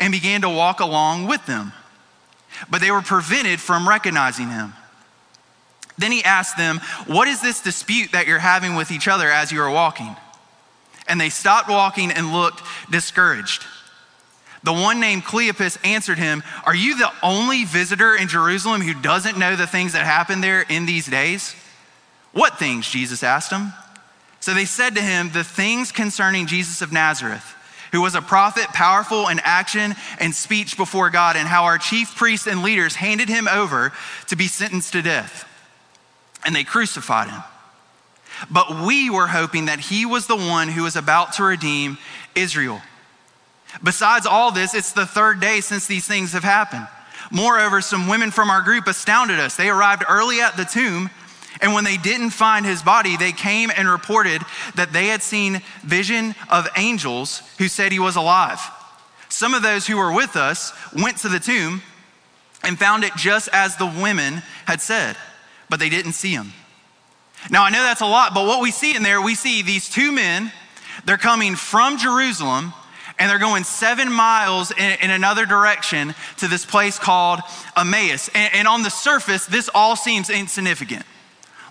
and 0.00 0.12
began 0.12 0.42
to 0.42 0.48
walk 0.48 0.80
along 0.80 1.26
with 1.26 1.44
them. 1.46 1.72
But 2.70 2.80
they 2.80 2.90
were 2.90 3.02
prevented 3.02 3.60
from 3.60 3.88
recognizing 3.88 4.48
him. 4.48 4.74
Then 5.96 6.12
he 6.12 6.22
asked 6.22 6.56
them, 6.56 6.80
What 7.06 7.28
is 7.28 7.40
this 7.40 7.60
dispute 7.60 8.12
that 8.12 8.26
you're 8.26 8.38
having 8.38 8.76
with 8.76 8.90
each 8.90 9.08
other 9.08 9.28
as 9.28 9.50
you 9.50 9.60
are 9.60 9.70
walking? 9.70 10.14
And 11.08 11.20
they 11.20 11.30
stopped 11.30 11.68
walking 11.68 12.10
and 12.12 12.32
looked 12.32 12.62
discouraged. 12.90 13.64
The 14.62 14.72
one 14.72 15.00
named 15.00 15.24
Cleopas 15.24 15.78
answered 15.84 16.18
him, 16.18 16.42
Are 16.64 16.74
you 16.74 16.98
the 16.98 17.10
only 17.22 17.64
visitor 17.64 18.14
in 18.14 18.28
Jerusalem 18.28 18.82
who 18.82 18.94
doesn't 18.94 19.38
know 19.38 19.56
the 19.56 19.66
things 19.66 19.92
that 19.92 20.04
happened 20.04 20.42
there 20.42 20.62
in 20.62 20.86
these 20.86 21.06
days? 21.06 21.54
What 22.32 22.58
things? 22.58 22.88
Jesus 22.88 23.22
asked 23.22 23.52
him. 23.52 23.72
So 24.40 24.54
they 24.54 24.64
said 24.64 24.94
to 24.94 25.02
him, 25.02 25.30
The 25.30 25.44
things 25.44 25.92
concerning 25.92 26.46
Jesus 26.46 26.82
of 26.82 26.92
Nazareth, 26.92 27.54
who 27.92 28.00
was 28.00 28.14
a 28.14 28.22
prophet, 28.22 28.66
powerful 28.68 29.28
in 29.28 29.40
action 29.42 29.94
and 30.20 30.34
speech 30.34 30.76
before 30.76 31.10
God, 31.10 31.36
and 31.36 31.48
how 31.48 31.64
our 31.64 31.78
chief 31.78 32.14
priests 32.14 32.46
and 32.46 32.62
leaders 32.62 32.94
handed 32.94 33.28
him 33.28 33.48
over 33.48 33.92
to 34.28 34.36
be 34.36 34.46
sentenced 34.46 34.92
to 34.92 35.02
death. 35.02 35.46
And 36.44 36.54
they 36.54 36.64
crucified 36.64 37.28
him. 37.28 37.42
But 38.50 38.82
we 38.86 39.10
were 39.10 39.26
hoping 39.26 39.66
that 39.66 39.80
he 39.80 40.06
was 40.06 40.26
the 40.26 40.36
one 40.36 40.68
who 40.68 40.84
was 40.84 40.96
about 40.96 41.34
to 41.34 41.44
redeem 41.44 41.98
Israel. 42.34 42.80
Besides 43.82 44.26
all 44.26 44.52
this, 44.52 44.74
it's 44.74 44.92
the 44.92 45.06
third 45.06 45.40
day 45.40 45.60
since 45.60 45.86
these 45.86 46.06
things 46.06 46.32
have 46.32 46.44
happened. 46.44 46.86
Moreover, 47.30 47.80
some 47.80 48.08
women 48.08 48.30
from 48.30 48.48
our 48.48 48.62
group 48.62 48.86
astounded 48.86 49.40
us. 49.40 49.56
They 49.56 49.68
arrived 49.68 50.04
early 50.08 50.40
at 50.40 50.56
the 50.56 50.64
tomb, 50.64 51.10
and 51.60 51.72
when 51.74 51.84
they 51.84 51.96
didn't 51.96 52.30
find 52.30 52.64
his 52.64 52.82
body, 52.82 53.16
they 53.16 53.32
came 53.32 53.70
and 53.76 53.88
reported 53.88 54.42
that 54.76 54.92
they 54.92 55.06
had 55.06 55.22
seen 55.22 55.60
vision 55.82 56.34
of 56.50 56.68
angels 56.76 57.42
who 57.58 57.68
said 57.68 57.92
he 57.92 57.98
was 57.98 58.16
alive. 58.16 58.60
Some 59.28 59.54
of 59.54 59.62
those 59.62 59.86
who 59.86 59.96
were 59.96 60.12
with 60.12 60.36
us 60.36 60.72
went 60.94 61.18
to 61.18 61.28
the 61.28 61.40
tomb 61.40 61.82
and 62.62 62.78
found 62.78 63.04
it 63.04 63.14
just 63.16 63.48
as 63.52 63.76
the 63.76 63.86
women 63.86 64.42
had 64.66 64.80
said, 64.80 65.16
but 65.68 65.80
they 65.80 65.88
didn't 65.88 66.12
see 66.12 66.32
him. 66.32 66.52
Now, 67.50 67.64
I 67.64 67.70
know 67.70 67.82
that's 67.82 68.00
a 68.00 68.06
lot, 68.06 68.34
but 68.34 68.46
what 68.46 68.60
we 68.60 68.70
see 68.70 68.96
in 68.96 69.02
there, 69.02 69.20
we 69.22 69.34
see 69.34 69.62
these 69.62 69.88
two 69.88 70.12
men, 70.12 70.50
they're 71.04 71.16
coming 71.16 71.54
from 71.56 71.98
Jerusalem 71.98 72.72
and 73.18 73.30
they're 73.30 73.38
going 73.38 73.64
seven 73.64 74.12
miles 74.12 74.70
in, 74.70 74.98
in 75.02 75.10
another 75.10 75.44
direction 75.44 76.14
to 76.38 76.48
this 76.48 76.64
place 76.64 76.98
called 76.98 77.40
Emmaus. 77.76 78.28
And, 78.34 78.54
and 78.54 78.68
on 78.68 78.82
the 78.82 78.90
surface, 78.90 79.46
this 79.46 79.68
all 79.74 79.96
seems 79.96 80.30
insignificant. 80.30 81.04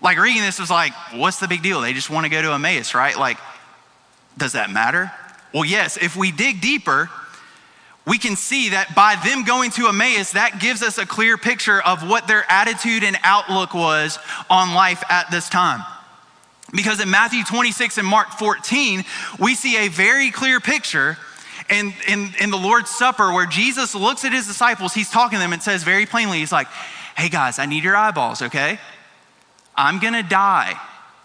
Like 0.01 0.17
reading 0.19 0.41
this 0.41 0.59
was 0.59 0.69
like, 0.69 0.93
what's 1.13 1.39
the 1.39 1.47
big 1.47 1.63
deal? 1.63 1.81
They 1.81 1.93
just 1.93 2.09
want 2.09 2.25
to 2.25 2.29
go 2.29 2.41
to 2.41 2.53
Emmaus, 2.53 2.93
right? 2.93 3.17
Like, 3.17 3.37
does 4.37 4.53
that 4.53 4.69
matter? 4.69 5.11
Well, 5.53 5.65
yes, 5.65 5.97
if 5.97 6.15
we 6.15 6.31
dig 6.31 6.61
deeper, 6.61 7.09
we 8.05 8.17
can 8.17 8.35
see 8.35 8.69
that 8.69 8.95
by 8.95 9.15
them 9.23 9.43
going 9.43 9.71
to 9.71 9.87
Emmaus, 9.87 10.31
that 10.31 10.59
gives 10.59 10.81
us 10.81 10.97
a 10.97 11.05
clear 11.05 11.37
picture 11.37 11.81
of 11.81 12.07
what 12.07 12.27
their 12.27 12.45
attitude 12.49 13.03
and 13.03 13.17
outlook 13.23 13.73
was 13.73 14.17
on 14.49 14.73
life 14.73 15.03
at 15.09 15.29
this 15.31 15.49
time. 15.49 15.83
Because 16.73 17.01
in 17.01 17.09
Matthew 17.09 17.43
26 17.43 17.97
and 17.97 18.07
Mark 18.07 18.29
14, 18.31 19.03
we 19.39 19.55
see 19.55 19.77
a 19.77 19.87
very 19.87 20.31
clear 20.31 20.59
picture 20.59 21.17
in, 21.69 21.93
in, 22.07 22.33
in 22.39 22.49
the 22.49 22.57
Lord's 22.57 22.89
Supper 22.89 23.33
where 23.33 23.45
Jesus 23.45 23.95
looks 23.95 24.23
at 24.25 24.31
his 24.31 24.47
disciples, 24.47 24.93
he's 24.93 25.09
talking 25.09 25.37
to 25.37 25.43
them 25.43 25.53
and 25.53 25.61
says 25.61 25.83
very 25.83 26.05
plainly, 26.05 26.39
he's 26.39 26.51
like, 26.51 26.67
hey 27.17 27.29
guys, 27.29 27.59
I 27.59 27.65
need 27.65 27.83
your 27.83 27.95
eyeballs, 27.95 28.41
okay? 28.41 28.79
I'm 29.77 29.99
gonna 29.99 30.23
die, 30.23 30.79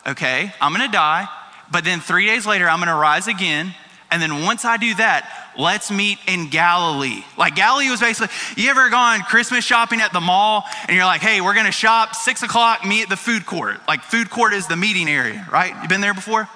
okay? 0.07 0.53
I'm 0.61 0.73
gonna 0.73 0.93
die, 0.93 1.27
but 1.71 1.85
then 1.85 2.01
three 2.01 2.27
days 2.27 2.47
later, 2.47 2.69
I'm 2.69 2.79
gonna 2.79 2.95
rise 2.97 3.27
again. 3.27 3.75
And 4.11 4.21
then 4.21 4.43
once 4.43 4.67
I 4.67 4.77
do 4.77 4.95
that, 4.97 5.27
let's 5.57 5.91
meet 5.91 6.19
in 6.29 6.51
Galilee. 6.51 7.25
Like 7.39 7.55
Galilee 7.55 7.89
was 7.89 8.01
basically, 8.01 8.29
you 8.63 8.69
ever 8.69 8.91
gone 8.91 9.23
Christmas 9.23 9.65
shopping 9.65 10.03
at 10.03 10.13
the 10.13 10.21
mall 10.21 10.65
and 10.87 10.95
you're 10.95 11.07
like, 11.07 11.23
hey, 11.23 11.41
we're 11.41 11.55
gonna 11.55 11.73
shop, 11.73 12.15
six 12.15 12.43
o'clock, 12.43 12.85
meet 12.85 13.05
at 13.05 13.09
the 13.09 13.17
food 13.17 13.47
court. 13.47 13.77
Like 13.89 14.03
food 14.03 14.29
court 14.29 14.53
is 14.53 14.67
the 14.67 14.77
meeting 14.77 15.09
area, 15.09 15.49
right? 15.51 15.75
You 15.83 15.89
been 15.89 16.03
there 16.03 16.13
before? 16.13 16.47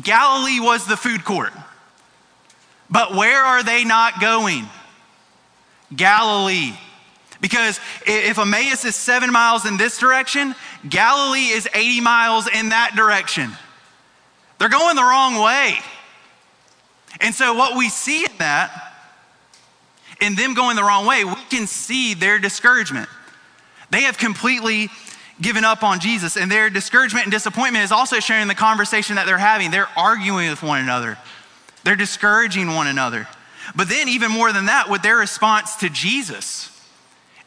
Galilee 0.00 0.60
was 0.60 0.86
the 0.86 0.96
food 0.96 1.24
court. 1.24 1.52
But 2.90 3.14
where 3.14 3.40
are 3.40 3.62
they 3.62 3.84
not 3.84 4.20
going? 4.20 4.66
Galilee. 5.96 6.74
Because 7.40 7.80
if 8.06 8.38
Emmaus 8.38 8.84
is 8.84 8.94
seven 8.94 9.32
miles 9.32 9.64
in 9.64 9.76
this 9.76 9.98
direction, 9.98 10.54
Galilee 10.88 11.48
is 11.48 11.68
80 11.72 12.00
miles 12.02 12.46
in 12.48 12.68
that 12.70 12.92
direction. 12.96 13.50
They're 14.58 14.68
going 14.68 14.96
the 14.96 15.02
wrong 15.02 15.42
way. 15.42 15.78
And 17.20 17.34
so, 17.34 17.54
what 17.54 17.76
we 17.76 17.88
see 17.88 18.24
in 18.24 18.36
that, 18.38 18.94
in 20.20 20.36
them 20.36 20.54
going 20.54 20.76
the 20.76 20.84
wrong 20.84 21.06
way, 21.06 21.24
we 21.24 21.34
can 21.48 21.66
see 21.66 22.14
their 22.14 22.38
discouragement. 22.38 23.08
They 23.90 24.02
have 24.02 24.18
completely 24.18 24.90
given 25.40 25.64
up 25.64 25.82
on 25.82 25.98
Jesus, 25.98 26.36
and 26.36 26.50
their 26.50 26.68
discouragement 26.68 27.24
and 27.24 27.32
disappointment 27.32 27.84
is 27.84 27.92
also 27.92 28.20
sharing 28.20 28.48
the 28.48 28.54
conversation 28.54 29.16
that 29.16 29.26
they're 29.26 29.38
having. 29.38 29.70
They're 29.70 29.88
arguing 29.96 30.50
with 30.50 30.62
one 30.62 30.80
another. 30.80 31.16
They're 31.82 31.96
discouraging 31.96 32.74
one 32.74 32.86
another. 32.86 33.26
But 33.74 33.88
then, 33.88 34.08
even 34.08 34.30
more 34.30 34.52
than 34.52 34.66
that, 34.66 34.90
with 34.90 35.02
their 35.02 35.16
response 35.16 35.76
to 35.76 35.88
Jesus, 35.88 36.70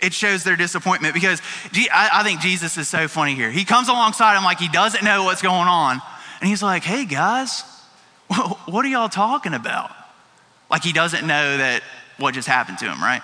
it 0.04 0.14
shows 0.14 0.44
their 0.44 0.56
disappointment 0.56 1.14
because 1.14 1.42
I 1.92 2.22
think 2.24 2.42
Jesus 2.42 2.78
is 2.78 2.88
so 2.88 3.08
funny 3.08 3.36
here. 3.36 3.50
He 3.50 3.66
comes 3.66 3.88
alongside 3.88 4.38
him 4.38 4.44
like 4.44 4.60
he 4.60 4.68
doesn't 4.68 5.04
know 5.04 5.24
what's 5.24 5.42
going 5.42 5.68
on. 5.68 6.02
And 6.42 6.50
he's 6.50 6.62
like, 6.62 6.84
hey, 6.84 7.06
guys, 7.06 7.64
what 8.66 8.86
are 8.86 8.90
y'all 8.90 9.10
talking 9.10 9.54
about? 9.54 9.92
Like 10.70 10.84
he 10.84 10.92
doesn't 10.92 11.26
know 11.26 11.58
that 11.58 11.82
what 12.18 12.34
just 12.34 12.48
happened 12.48 12.80
to 12.80 12.86
him, 12.86 13.02
right? 13.02 13.22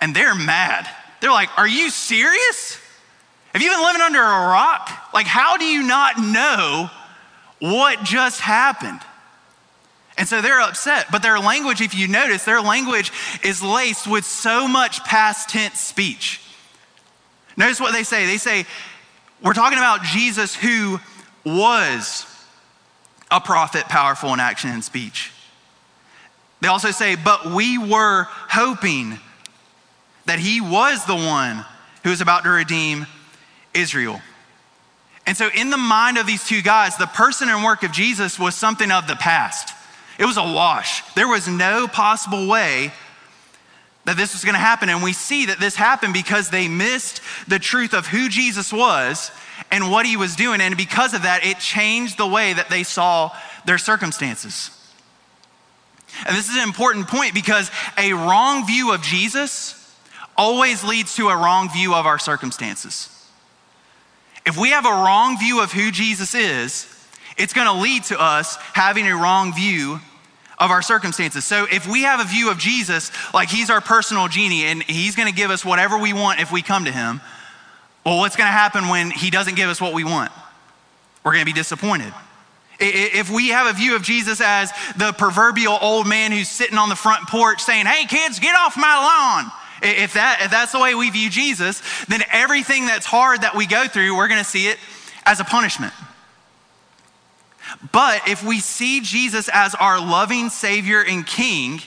And 0.00 0.14
they're 0.14 0.34
mad. 0.34 0.88
They're 1.20 1.30
like, 1.30 1.56
are 1.58 1.68
you 1.68 1.90
serious? 1.90 2.78
Have 3.52 3.62
you 3.62 3.70
been 3.70 3.82
living 3.82 4.02
under 4.02 4.20
a 4.20 4.48
rock? 4.48 4.90
Like, 5.12 5.26
how 5.26 5.56
do 5.56 5.64
you 5.64 5.82
not 5.82 6.18
know 6.18 6.90
what 7.58 8.02
just 8.04 8.40
happened? 8.40 9.00
And 10.20 10.28
so 10.28 10.42
they're 10.42 10.60
upset. 10.60 11.06
But 11.10 11.22
their 11.22 11.38
language, 11.40 11.80
if 11.80 11.94
you 11.94 12.06
notice, 12.06 12.44
their 12.44 12.60
language 12.60 13.10
is 13.42 13.62
laced 13.62 14.06
with 14.06 14.26
so 14.26 14.68
much 14.68 15.02
past 15.02 15.48
tense 15.48 15.80
speech. 15.80 16.42
Notice 17.56 17.80
what 17.80 17.94
they 17.94 18.02
say. 18.02 18.26
They 18.26 18.36
say, 18.36 18.66
We're 19.42 19.54
talking 19.54 19.78
about 19.78 20.02
Jesus 20.02 20.54
who 20.54 21.00
was 21.42 22.26
a 23.30 23.40
prophet, 23.40 23.84
powerful 23.84 24.34
in 24.34 24.40
action 24.40 24.68
and 24.68 24.84
speech. 24.84 25.32
They 26.60 26.68
also 26.68 26.90
say, 26.90 27.16
But 27.16 27.46
we 27.46 27.78
were 27.78 28.24
hoping 28.50 29.18
that 30.26 30.38
he 30.38 30.60
was 30.60 31.06
the 31.06 31.16
one 31.16 31.64
who 32.04 32.10
was 32.10 32.20
about 32.20 32.42
to 32.44 32.50
redeem 32.50 33.06
Israel. 33.72 34.20
And 35.26 35.34
so, 35.34 35.48
in 35.54 35.70
the 35.70 35.78
mind 35.78 36.18
of 36.18 36.26
these 36.26 36.46
two 36.46 36.60
guys, 36.60 36.98
the 36.98 37.06
person 37.06 37.48
and 37.48 37.64
work 37.64 37.84
of 37.84 37.92
Jesus 37.92 38.38
was 38.38 38.54
something 38.54 38.90
of 38.90 39.06
the 39.06 39.16
past. 39.16 39.76
It 40.20 40.26
was 40.26 40.36
a 40.36 40.42
wash. 40.42 41.02
There 41.14 41.26
was 41.26 41.48
no 41.48 41.88
possible 41.88 42.46
way 42.46 42.92
that 44.04 44.18
this 44.18 44.34
was 44.34 44.44
going 44.44 44.54
to 44.54 44.60
happen. 44.60 44.90
And 44.90 45.02
we 45.02 45.14
see 45.14 45.46
that 45.46 45.58
this 45.58 45.74
happened 45.74 46.12
because 46.12 46.50
they 46.50 46.68
missed 46.68 47.22
the 47.48 47.58
truth 47.58 47.94
of 47.94 48.06
who 48.06 48.28
Jesus 48.28 48.70
was 48.70 49.30
and 49.70 49.90
what 49.90 50.04
he 50.04 50.18
was 50.18 50.36
doing. 50.36 50.60
And 50.60 50.76
because 50.76 51.14
of 51.14 51.22
that, 51.22 51.46
it 51.46 51.58
changed 51.58 52.18
the 52.18 52.26
way 52.26 52.52
that 52.52 52.68
they 52.68 52.82
saw 52.82 53.34
their 53.64 53.78
circumstances. 53.78 54.70
And 56.26 56.36
this 56.36 56.50
is 56.50 56.56
an 56.56 56.64
important 56.64 57.08
point 57.08 57.32
because 57.32 57.70
a 57.96 58.12
wrong 58.12 58.66
view 58.66 58.92
of 58.92 59.00
Jesus 59.00 59.76
always 60.36 60.84
leads 60.84 61.16
to 61.16 61.28
a 61.28 61.36
wrong 61.36 61.70
view 61.70 61.94
of 61.94 62.04
our 62.04 62.18
circumstances. 62.18 63.08
If 64.44 64.58
we 64.58 64.70
have 64.70 64.84
a 64.84 64.90
wrong 64.90 65.38
view 65.38 65.62
of 65.62 65.72
who 65.72 65.90
Jesus 65.90 66.34
is, 66.34 66.86
it's 67.38 67.54
going 67.54 67.68
to 67.68 67.82
lead 67.82 68.04
to 68.04 68.20
us 68.20 68.56
having 68.74 69.06
a 69.06 69.16
wrong 69.16 69.54
view 69.54 70.00
of 70.60 70.70
our 70.70 70.82
circumstances. 70.82 71.44
So 71.44 71.66
if 71.72 71.88
we 71.88 72.02
have 72.02 72.20
a 72.20 72.24
view 72.24 72.50
of 72.50 72.58
Jesus 72.58 73.10
like 73.32 73.48
he's 73.48 73.70
our 73.70 73.80
personal 73.80 74.28
genie 74.28 74.64
and 74.64 74.82
he's 74.82 75.16
going 75.16 75.28
to 75.28 75.34
give 75.34 75.50
us 75.50 75.64
whatever 75.64 75.98
we 75.98 76.12
want 76.12 76.38
if 76.38 76.52
we 76.52 76.60
come 76.60 76.84
to 76.84 76.92
him, 76.92 77.22
well, 78.04 78.18
what's 78.18 78.36
going 78.36 78.46
to 78.46 78.52
happen 78.52 78.88
when 78.88 79.10
he 79.10 79.30
doesn't 79.30 79.56
give 79.56 79.70
us 79.70 79.80
what 79.80 79.94
we 79.94 80.04
want? 80.04 80.30
We're 81.24 81.32
going 81.32 81.44
to 81.44 81.52
be 81.52 81.58
disappointed. 81.58 82.12
If 82.78 83.30
we 83.30 83.48
have 83.48 83.66
a 83.66 83.78
view 83.78 83.96
of 83.96 84.02
Jesus 84.02 84.40
as 84.40 84.70
the 84.96 85.12
proverbial 85.12 85.76
old 85.80 86.06
man 86.06 86.32
who's 86.32 86.48
sitting 86.48 86.78
on 86.78 86.88
the 86.88 86.96
front 86.96 87.28
porch 87.28 87.60
saying, 87.60 87.84
Hey, 87.86 88.06
kids, 88.06 88.38
get 88.38 88.54
off 88.56 88.76
my 88.76 89.42
lawn. 89.42 89.52
If, 89.82 90.14
that, 90.14 90.40
if 90.42 90.50
that's 90.50 90.72
the 90.72 90.80
way 90.80 90.94
we 90.94 91.10
view 91.10 91.30
Jesus, 91.30 91.82
then 92.06 92.22
everything 92.32 92.86
that's 92.86 93.06
hard 93.06 93.42
that 93.42 93.54
we 93.54 93.66
go 93.66 93.86
through, 93.86 94.16
we're 94.16 94.28
going 94.28 94.42
to 94.42 94.48
see 94.48 94.68
it 94.68 94.78
as 95.24 95.40
a 95.40 95.44
punishment. 95.44 95.92
But 97.92 98.28
if 98.28 98.42
we 98.44 98.60
see 98.60 99.00
Jesus 99.00 99.48
as 99.52 99.74
our 99.74 100.00
loving 100.00 100.48
Savior 100.48 101.02
and 101.04 101.26
King, 101.26 101.80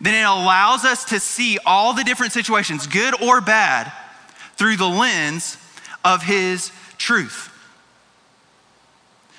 then 0.00 0.14
it 0.14 0.26
allows 0.26 0.84
us 0.84 1.06
to 1.06 1.20
see 1.20 1.58
all 1.66 1.94
the 1.94 2.04
different 2.04 2.32
situations, 2.32 2.86
good 2.86 3.20
or 3.22 3.40
bad, 3.40 3.92
through 4.56 4.76
the 4.76 4.88
lens 4.88 5.56
of 6.04 6.22
his 6.22 6.70
truth. 6.98 7.48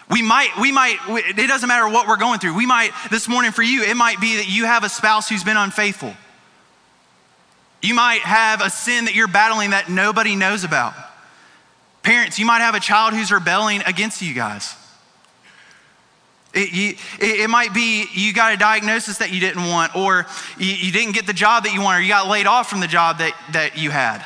We 0.10 0.22
might, 0.22 0.50
we 0.60 0.74
might, 0.74 0.98
it 1.08 1.48
doesn't 1.48 1.70
matter 1.70 1.88
what 1.88 2.08
we're 2.08 2.18
going 2.18 2.40
through. 2.40 2.56
We 2.56 2.66
might, 2.66 2.92
this 3.10 3.30
morning 3.30 3.52
for 3.52 3.64
you, 3.64 3.84
it 3.84 3.96
might 3.96 4.20
be 4.20 4.38
that 4.38 4.50
you 4.50 4.66
have 4.66 4.84
a 4.84 4.90
spouse 4.90 5.30
who's 5.30 5.44
been 5.44 5.56
unfaithful. 5.56 6.14
You 7.82 7.94
might 7.94 8.20
have 8.20 8.62
a 8.62 8.70
sin 8.70 9.06
that 9.06 9.16
you're 9.16 9.30
battling 9.30 9.70
that 9.70 9.90
nobody 9.90 10.36
knows 10.36 10.66
about. 10.66 10.94
Parents, 12.04 12.38
you 12.40 12.46
might 12.46 12.60
have 12.60 12.76
a 12.76 12.80
child 12.80 13.14
who's 13.14 13.32
rebelling 13.32 13.84
against 13.86 14.22
you 14.22 14.34
guys. 14.34 14.76
It, 16.54 16.74
you, 16.74 16.96
it, 17.20 17.50
might 17.50 17.74
be 17.74 18.06
you 18.14 18.34
got 18.34 18.54
a 18.54 18.58
diagnosis 18.58 19.20
that 19.20 19.32
you 19.32 19.40
didn't 19.40 19.70
want, 19.70 19.96
or 19.96 20.26
you, 20.58 20.74
you 20.74 20.92
didn't 20.92 21.14
get 21.14 21.26
the 21.26 21.34
job 21.34 21.64
that 21.64 21.74
you 21.74 21.82
wanted, 21.82 22.00
or 22.00 22.02
you 22.02 22.10
got 22.10 22.28
laid 22.28 22.46
off 22.46 22.70
from 22.70 22.82
the 22.82 22.88
job 22.88 23.20
that, 23.20 23.34
that 23.54 23.78
you 23.78 23.90
had. 23.90 24.26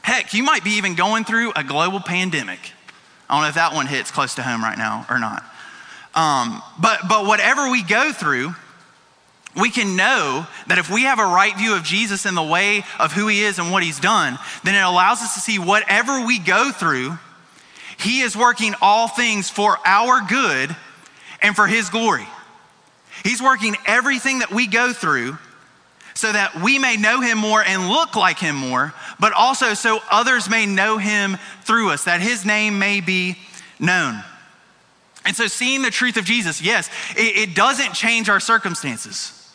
Heck, 0.00 0.32
you 0.32 0.42
might 0.42 0.64
be 0.64 0.70
even 0.72 0.94
going 0.94 1.24
through 1.24 1.52
a 1.54 1.62
global 1.62 2.00
pandemic. 2.00 2.72
I 3.28 3.34
don't 3.34 3.42
know 3.42 3.48
if 3.48 3.56
that 3.56 3.74
one 3.74 3.86
hits 3.86 4.10
close 4.10 4.36
to 4.36 4.42
home 4.42 4.62
right 4.62 4.78
now 4.78 5.04
or 5.10 5.18
not. 5.18 5.44
Um, 6.14 6.62
but, 6.80 7.00
but 7.06 7.26
whatever 7.26 7.70
we 7.70 7.82
go 7.82 8.12
through, 8.12 8.54
we 9.54 9.70
can 9.70 9.96
know 9.96 10.46
that 10.68 10.78
if 10.78 10.90
we 10.90 11.02
have 11.02 11.18
a 11.18 11.26
right 11.26 11.56
view 11.56 11.74
of 11.76 11.82
Jesus 11.82 12.24
and 12.24 12.36
the 12.36 12.42
way 12.42 12.82
of 12.98 13.12
who 13.12 13.26
he 13.28 13.42
is 13.42 13.58
and 13.58 13.70
what 13.70 13.82
he's 13.82 14.00
done, 14.00 14.38
then 14.64 14.74
it 14.74 14.82
allows 14.82 15.20
us 15.20 15.34
to 15.34 15.40
see 15.40 15.58
whatever 15.58 16.24
we 16.24 16.38
go 16.38 16.70
through, 16.70 17.18
he 17.98 18.20
is 18.20 18.36
working 18.36 18.74
all 18.80 19.08
things 19.08 19.50
for 19.50 19.78
our 19.84 20.20
good 20.26 20.74
and 21.42 21.54
for 21.54 21.66
his 21.66 21.90
glory. 21.90 22.26
He's 23.24 23.42
working 23.42 23.76
everything 23.86 24.40
that 24.40 24.50
we 24.50 24.66
go 24.66 24.92
through 24.92 25.38
so 26.14 26.32
that 26.32 26.54
we 26.62 26.78
may 26.78 26.96
know 26.96 27.20
him 27.20 27.36
more 27.38 27.62
and 27.62 27.88
look 27.88 28.16
like 28.16 28.38
him 28.38 28.56
more, 28.56 28.94
but 29.20 29.32
also 29.34 29.74
so 29.74 30.00
others 30.10 30.48
may 30.48 30.64
know 30.64 30.96
him 30.96 31.36
through 31.62 31.90
us, 31.90 32.04
that 32.04 32.20
his 32.20 32.46
name 32.46 32.78
may 32.78 33.00
be 33.00 33.36
known. 33.78 34.22
And 35.26 35.36
so, 35.36 35.46
seeing 35.46 35.82
the 35.82 35.90
truth 35.90 36.16
of 36.16 36.24
Jesus, 36.24 36.62
yes, 36.62 36.88
it, 37.16 37.50
it 37.50 37.54
doesn't 37.54 37.92
change 37.92 38.30
our 38.30 38.40
circumstances, 38.40 39.52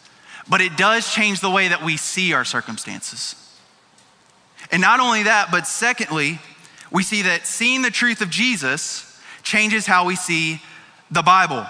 but 0.48 0.62
it 0.62 0.78
does 0.78 1.12
change 1.12 1.40
the 1.40 1.50
way 1.50 1.70
that 1.70 1.84
we 1.84 1.98
see 1.98 2.34
our 2.34 2.46
circumstances. 2.46 3.36
And 4.72 4.82
not 4.82 5.00
only 5.00 5.24
that, 5.24 5.50
but 5.50 5.66
secondly, 5.66 6.40
we 6.92 7.04
see 7.04 7.24
that 7.24 7.48
seeing 7.48 7.82
the 7.82 7.90
truth 7.90 8.22
of 8.22 8.30
Jesus 8.30 9.20
changes 9.44 9.86
how 9.86 10.06
we 10.06 10.16
see 10.16 10.62
the 11.12 11.22
Bible. 11.22 11.66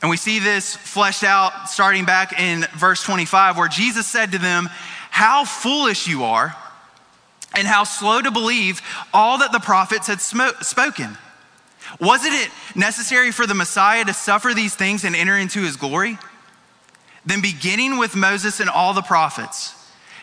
And 0.00 0.10
we 0.10 0.16
see 0.16 0.38
this 0.38 0.76
fleshed 0.76 1.24
out 1.24 1.68
starting 1.68 2.06
back 2.06 2.38
in 2.38 2.64
verse 2.76 3.02
25, 3.02 3.58
where 3.58 3.68
Jesus 3.68 4.06
said 4.06 4.32
to 4.32 4.38
them, 4.38 4.68
How 5.10 5.44
foolish 5.44 6.06
you 6.06 6.24
are, 6.24 6.56
and 7.54 7.66
how 7.66 7.84
slow 7.84 8.22
to 8.22 8.30
believe 8.30 8.80
all 9.12 9.38
that 9.38 9.52
the 9.52 9.58
prophets 9.58 10.06
had 10.06 10.20
spoken. 10.20 11.18
Wasn't 12.00 12.32
it 12.32 12.50
necessary 12.76 13.32
for 13.32 13.46
the 13.46 13.54
Messiah 13.54 14.04
to 14.04 14.14
suffer 14.14 14.54
these 14.54 14.74
things 14.74 15.04
and 15.04 15.16
enter 15.16 15.36
into 15.36 15.60
his 15.62 15.76
glory? 15.76 16.18
Then, 17.26 17.42
beginning 17.42 17.98
with 17.98 18.14
Moses 18.14 18.60
and 18.60 18.70
all 18.70 18.94
the 18.94 19.02
prophets, 19.02 19.74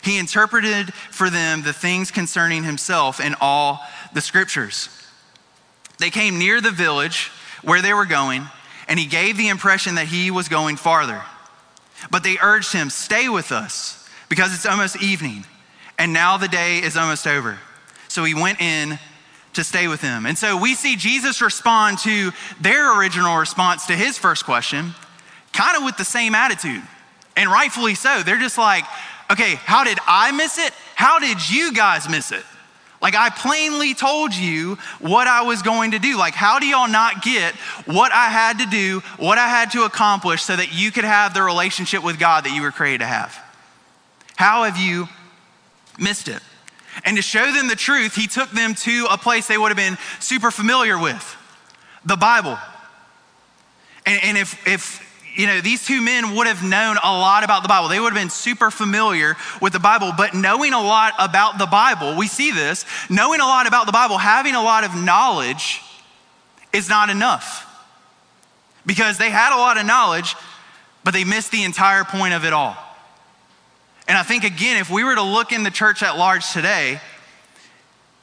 he 0.01 0.17
interpreted 0.17 0.93
for 0.93 1.29
them 1.29 1.63
the 1.63 1.73
things 1.73 2.09
concerning 2.09 2.63
himself 2.63 3.19
in 3.19 3.35
all 3.41 3.81
the 4.13 4.21
scriptures. 4.21 4.89
They 5.99 6.09
came 6.09 6.37
near 6.37 6.61
the 6.61 6.71
village 6.71 7.31
where 7.63 7.81
they 7.81 7.93
were 7.93 8.05
going 8.05 8.45
and 8.87 8.99
he 8.99 9.05
gave 9.05 9.37
the 9.37 9.49
impression 9.49 9.95
that 9.95 10.07
he 10.07 10.31
was 10.31 10.47
going 10.47 10.77
farther. 10.77 11.21
But 12.11 12.23
they 12.23 12.37
urged 12.41 12.73
him, 12.73 12.89
Stay 12.89 13.27
with 13.29 13.51
us, 13.51 14.07
because 14.29 14.53
it's 14.53 14.65
almost 14.65 15.01
evening, 15.01 15.45
and 15.97 16.13
now 16.13 16.37
the 16.37 16.47
day 16.47 16.79
is 16.79 16.95
almost 16.95 17.27
over. 17.27 17.57
So 18.07 18.23
he 18.23 18.33
went 18.33 18.61
in 18.61 18.99
to 19.53 19.63
stay 19.63 19.87
with 19.87 20.01
them. 20.01 20.25
And 20.25 20.37
so 20.37 20.55
we 20.55 20.75
see 20.75 20.95
Jesus 20.95 21.41
respond 21.41 21.97
to 21.99 22.31
their 22.61 22.97
original 22.99 23.37
response 23.37 23.87
to 23.87 23.93
his 23.93 24.17
first 24.17 24.45
question, 24.45 24.93
kind 25.51 25.75
of 25.77 25.83
with 25.83 25.97
the 25.97 26.05
same 26.05 26.35
attitude. 26.35 26.83
And 27.35 27.49
rightfully 27.49 27.95
so. 27.95 28.23
They're 28.23 28.39
just 28.39 28.57
like, 28.57 28.85
okay, 29.31 29.55
how 29.55 29.83
did 29.83 29.99
I 30.07 30.31
miss 30.31 30.57
it? 30.57 30.73
How 30.95 31.19
did 31.19 31.49
you 31.49 31.73
guys 31.73 32.07
miss 32.09 32.31
it? 32.31 32.43
Like, 33.01 33.15
I 33.15 33.29
plainly 33.29 33.93
told 33.93 34.33
you 34.33 34.75
what 34.99 35.27
I 35.27 35.43
was 35.43 35.61
going 35.61 35.91
to 35.91 35.99
do. 35.99 36.17
Like, 36.17 36.33
how 36.33 36.59
do 36.59 36.65
y'all 36.65 36.87
not 36.87 37.21
get 37.21 37.53
what 37.85 38.11
I 38.11 38.25
had 38.25 38.59
to 38.59 38.65
do, 38.65 39.01
what 39.17 39.37
I 39.37 39.47
had 39.47 39.71
to 39.71 39.83
accomplish 39.83 40.41
so 40.41 40.55
that 40.55 40.73
you 40.73 40.91
could 40.91 41.03
have 41.03 41.33
the 41.33 41.43
relationship 41.43 42.03
with 42.03 42.17
God 42.17 42.45
that 42.45 42.55
you 42.55 42.63
were 42.63 42.71
created 42.71 42.99
to 42.99 43.05
have? 43.05 43.37
How 44.35 44.63
have 44.63 44.77
you 44.77 45.07
missed 45.99 46.27
it? 46.27 46.41
And 47.05 47.17
to 47.17 47.21
show 47.21 47.51
them 47.51 47.67
the 47.67 47.75
truth, 47.75 48.15
he 48.15 48.27
took 48.27 48.49
them 48.49 48.73
to 48.75 49.07
a 49.11 49.17
place 49.17 49.47
they 49.47 49.57
would 49.57 49.69
have 49.69 49.77
been 49.77 49.97
super 50.19 50.49
familiar 50.49 50.97
with 50.97 51.37
the 52.03 52.17
Bible. 52.17 52.57
And, 54.05 54.23
and 54.23 54.37
if, 54.37 54.65
if 54.67 55.06
you 55.37 55.45
know, 55.45 55.61
these 55.61 55.85
two 55.85 56.01
men 56.01 56.35
would 56.35 56.47
have 56.47 56.63
known 56.63 56.97
a 57.03 57.11
lot 57.11 57.43
about 57.43 57.61
the 57.61 57.69
Bible. 57.69 57.89
They 57.89 57.99
would 57.99 58.11
have 58.11 58.19
been 58.19 58.31
super 58.31 58.71
familiar 58.71 59.35
with 59.61 59.71
the 59.71 59.79
Bible, 59.79 60.11
but 60.17 60.33
knowing 60.33 60.73
a 60.73 60.81
lot 60.81 61.13
about 61.19 61.59
the 61.59 61.67
Bible, 61.67 62.17
we 62.17 62.27
see 62.27 62.51
this, 62.51 62.85
knowing 63.07 63.39
a 63.39 63.45
lot 63.45 63.67
about 63.67 63.85
the 63.85 63.91
Bible, 63.91 64.17
having 64.17 64.55
a 64.55 64.63
lot 64.63 64.83
of 64.83 64.95
knowledge 64.95 65.81
is 66.73 66.89
not 66.89 67.11
enough. 67.11 67.65
Because 68.83 69.19
they 69.19 69.29
had 69.29 69.55
a 69.55 69.59
lot 69.59 69.77
of 69.77 69.85
knowledge, 69.85 70.35
but 71.03 71.13
they 71.13 71.23
missed 71.23 71.51
the 71.51 71.63
entire 71.63 72.03
point 72.03 72.33
of 72.33 72.43
it 72.43 72.51
all. 72.51 72.75
And 74.07 74.17
I 74.17 74.23
think, 74.23 74.43
again, 74.43 74.77
if 74.77 74.89
we 74.89 75.03
were 75.03 75.13
to 75.13 75.21
look 75.21 75.51
in 75.51 75.61
the 75.61 75.69
church 75.69 76.01
at 76.01 76.17
large 76.17 76.51
today, 76.51 76.99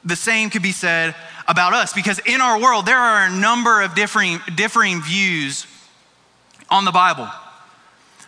the 0.03 0.17
same 0.17 0.49
could 0.49 0.63
be 0.63 0.73
said 0.73 1.15
about 1.47 1.73
us 1.73 1.93
because 1.93 2.19
in 2.25 2.41
our 2.41 2.59
world 2.59 2.85
there 2.85 2.97
are 2.97 3.27
a 3.27 3.31
number 3.31 3.81
of 3.81 3.95
differing, 3.95 4.39
differing 4.55 5.01
views 5.01 5.65
on 6.69 6.85
the 6.85 6.91
Bible. 6.91 7.29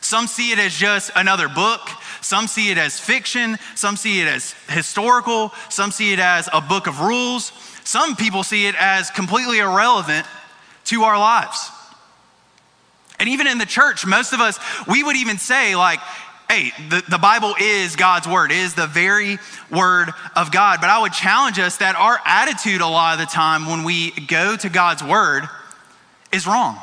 Some 0.01 0.27
see 0.27 0.51
it 0.51 0.59
as 0.59 0.73
just 0.73 1.11
another 1.15 1.49
book. 1.49 1.81
Some 2.21 2.47
see 2.47 2.71
it 2.71 2.77
as 2.77 2.99
fiction. 2.99 3.57
Some 3.75 3.97
see 3.97 4.21
it 4.21 4.27
as 4.27 4.53
historical. 4.69 5.51
Some 5.69 5.91
see 5.91 6.13
it 6.13 6.19
as 6.19 6.47
a 6.53 6.61
book 6.61 6.87
of 6.87 7.01
rules. 7.01 7.51
Some 7.83 8.15
people 8.15 8.43
see 8.43 8.67
it 8.67 8.75
as 8.79 9.09
completely 9.09 9.59
irrelevant 9.59 10.25
to 10.85 11.03
our 11.03 11.17
lives. 11.17 11.71
And 13.19 13.29
even 13.29 13.47
in 13.47 13.57
the 13.57 13.65
church, 13.65 14.05
most 14.05 14.33
of 14.33 14.39
us, 14.39 14.59
we 14.87 15.03
would 15.03 15.15
even 15.15 15.37
say, 15.37 15.75
like, 15.75 15.99
hey, 16.49 16.71
the, 16.89 17.03
the 17.09 17.17
Bible 17.17 17.55
is 17.59 17.95
God's 17.95 18.27
word, 18.27 18.51
is 18.51 18.75
the 18.75 18.87
very 18.87 19.37
word 19.71 20.09
of 20.35 20.51
God. 20.51 20.79
But 20.79 20.89
I 20.89 20.99
would 20.99 21.13
challenge 21.13 21.59
us 21.59 21.77
that 21.77 21.95
our 21.95 22.19
attitude 22.25 22.81
a 22.81 22.87
lot 22.87 23.13
of 23.13 23.19
the 23.19 23.25
time 23.25 23.65
when 23.65 23.83
we 23.83 24.11
go 24.11 24.55
to 24.55 24.69
God's 24.69 25.03
word 25.03 25.49
is 26.31 26.45
wrong. 26.45 26.77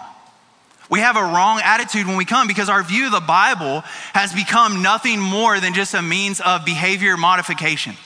We 0.90 1.00
have 1.00 1.16
a 1.16 1.22
wrong 1.22 1.60
attitude 1.62 2.06
when 2.06 2.16
we 2.16 2.24
come 2.24 2.46
because 2.46 2.68
our 2.68 2.82
view 2.82 3.06
of 3.06 3.12
the 3.12 3.20
Bible 3.20 3.80
has 4.12 4.32
become 4.32 4.82
nothing 4.82 5.18
more 5.18 5.58
than 5.60 5.74
just 5.74 5.94
a 5.94 6.02
means 6.02 6.40
of 6.40 6.64
behavior 6.64 7.16
modification. 7.16 7.96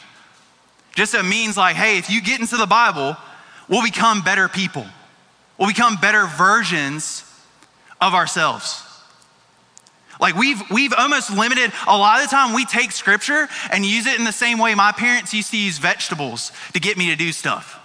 Just 0.95 1.14
a 1.14 1.23
means 1.23 1.57
like, 1.57 1.77
hey, 1.77 1.99
if 1.99 2.11
you 2.11 2.23
get 2.23 2.41
into 2.41 2.57
the 2.57 2.67
Bible, 2.67 3.17
we'll 3.69 3.83
become 3.83 4.23
better 4.23 4.49
people. 4.49 4.87
We'll 5.59 5.69
become 5.69 5.97
better 5.97 6.27
versions 6.27 7.25
of 8.01 8.14
ourselves. 8.14 8.85
Like 10.21 10.35
we've 10.35 10.61
we've 10.71 10.93
almost 10.97 11.31
limited 11.31 11.73
a 11.87 11.97
lot 11.97 12.21
of 12.21 12.29
the 12.29 12.31
time 12.31 12.55
we 12.55 12.64
take 12.64 12.91
scripture 12.91 13.49
and 13.71 13.87
use 13.87 14.07
it 14.07 14.19
in 14.19 14.25
the 14.25 14.33
same 14.33 14.59
way 14.59 14.75
my 14.75 14.91
parents 14.91 15.33
used 15.33 15.53
to 15.53 15.57
use 15.57 15.79
vegetables 15.79 16.51
to 16.73 16.81
get 16.81 16.97
me 16.97 17.11
to 17.11 17.17
do 17.17 17.31
stuff. 17.31 17.79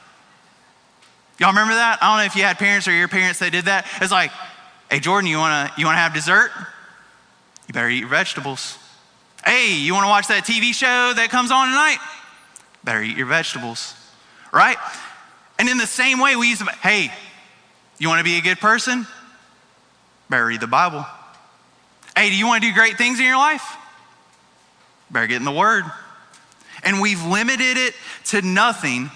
Y'all 1.39 1.49
remember 1.49 1.73
that? 1.73 1.99
I 2.01 2.09
don't 2.09 2.17
know 2.17 2.25
if 2.25 2.35
you 2.35 2.43
had 2.43 2.57
parents 2.57 2.87
or 2.87 2.91
your 2.91 3.07
parents 3.07 3.39
that 3.39 3.51
did 3.51 3.65
that. 3.65 3.85
It's 4.01 4.11
like, 4.11 4.31
Hey, 4.93 4.99
Jordan, 4.99 5.27
you 5.27 5.39
wanna, 5.39 5.73
you 5.75 5.87
wanna 5.87 5.97
have 5.97 6.13
dessert? 6.13 6.51
You 7.67 7.73
better 7.73 7.89
eat 7.89 8.03
vegetables. 8.03 8.77
Hey, 9.43 9.73
you 9.73 9.91
wanna 9.91 10.07
watch 10.07 10.27
that 10.27 10.45
TV 10.45 10.71
show 10.71 11.13
that 11.15 11.29
comes 11.31 11.49
on 11.49 11.69
tonight? 11.69 11.97
Better 12.83 13.01
eat 13.01 13.17
your 13.17 13.25
vegetables, 13.25 13.95
right? 14.51 14.77
And 15.57 15.67
in 15.67 15.79
the 15.79 15.87
same 15.87 16.19
way, 16.19 16.35
we 16.35 16.51
use, 16.51 16.61
hey, 16.83 17.11
you 17.97 18.07
wanna 18.07 18.23
be 18.23 18.37
a 18.37 18.41
good 18.41 18.59
person? 18.59 19.07
Better 20.29 20.45
read 20.45 20.61
the 20.61 20.67
Bible. 20.67 21.03
Hey, 22.15 22.29
do 22.29 22.35
you 22.35 22.45
wanna 22.45 22.59
do 22.59 22.71
great 22.71 22.99
things 22.99 23.17
in 23.17 23.25
your 23.25 23.37
life? 23.37 23.65
Better 25.09 25.25
get 25.25 25.37
in 25.37 25.43
the 25.43 25.51
Word. 25.51 25.85
And 26.83 27.01
we've 27.01 27.25
limited 27.25 27.77
it 27.77 27.95
to 28.25 28.43
nothing 28.43 29.09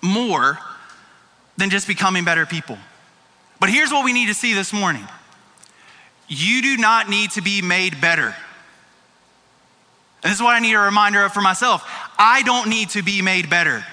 more 0.00 0.56
than 1.56 1.68
just 1.68 1.88
becoming 1.88 2.22
better 2.22 2.46
people. 2.46 2.78
But 3.60 3.70
here's 3.70 3.90
what 3.90 4.04
we 4.04 4.12
need 4.12 4.26
to 4.26 4.34
see 4.34 4.54
this 4.54 4.72
morning 4.72 5.06
you 6.28 6.60
do 6.62 6.76
not 6.76 7.08
need 7.08 7.30
to 7.32 7.42
be 7.42 7.62
made 7.62 8.00
better. 8.00 8.34
And 10.22 10.30
this 10.30 10.34
is 10.34 10.42
what 10.42 10.54
I 10.54 10.58
need 10.58 10.74
a 10.74 10.80
reminder 10.80 11.24
of 11.24 11.32
for 11.32 11.40
myself. 11.40 11.82
I 12.18 12.42
don't 12.42 12.68
need 12.68 12.90
to 12.90 13.02
be 13.02 13.22
made 13.22 13.48
better. 13.48 13.84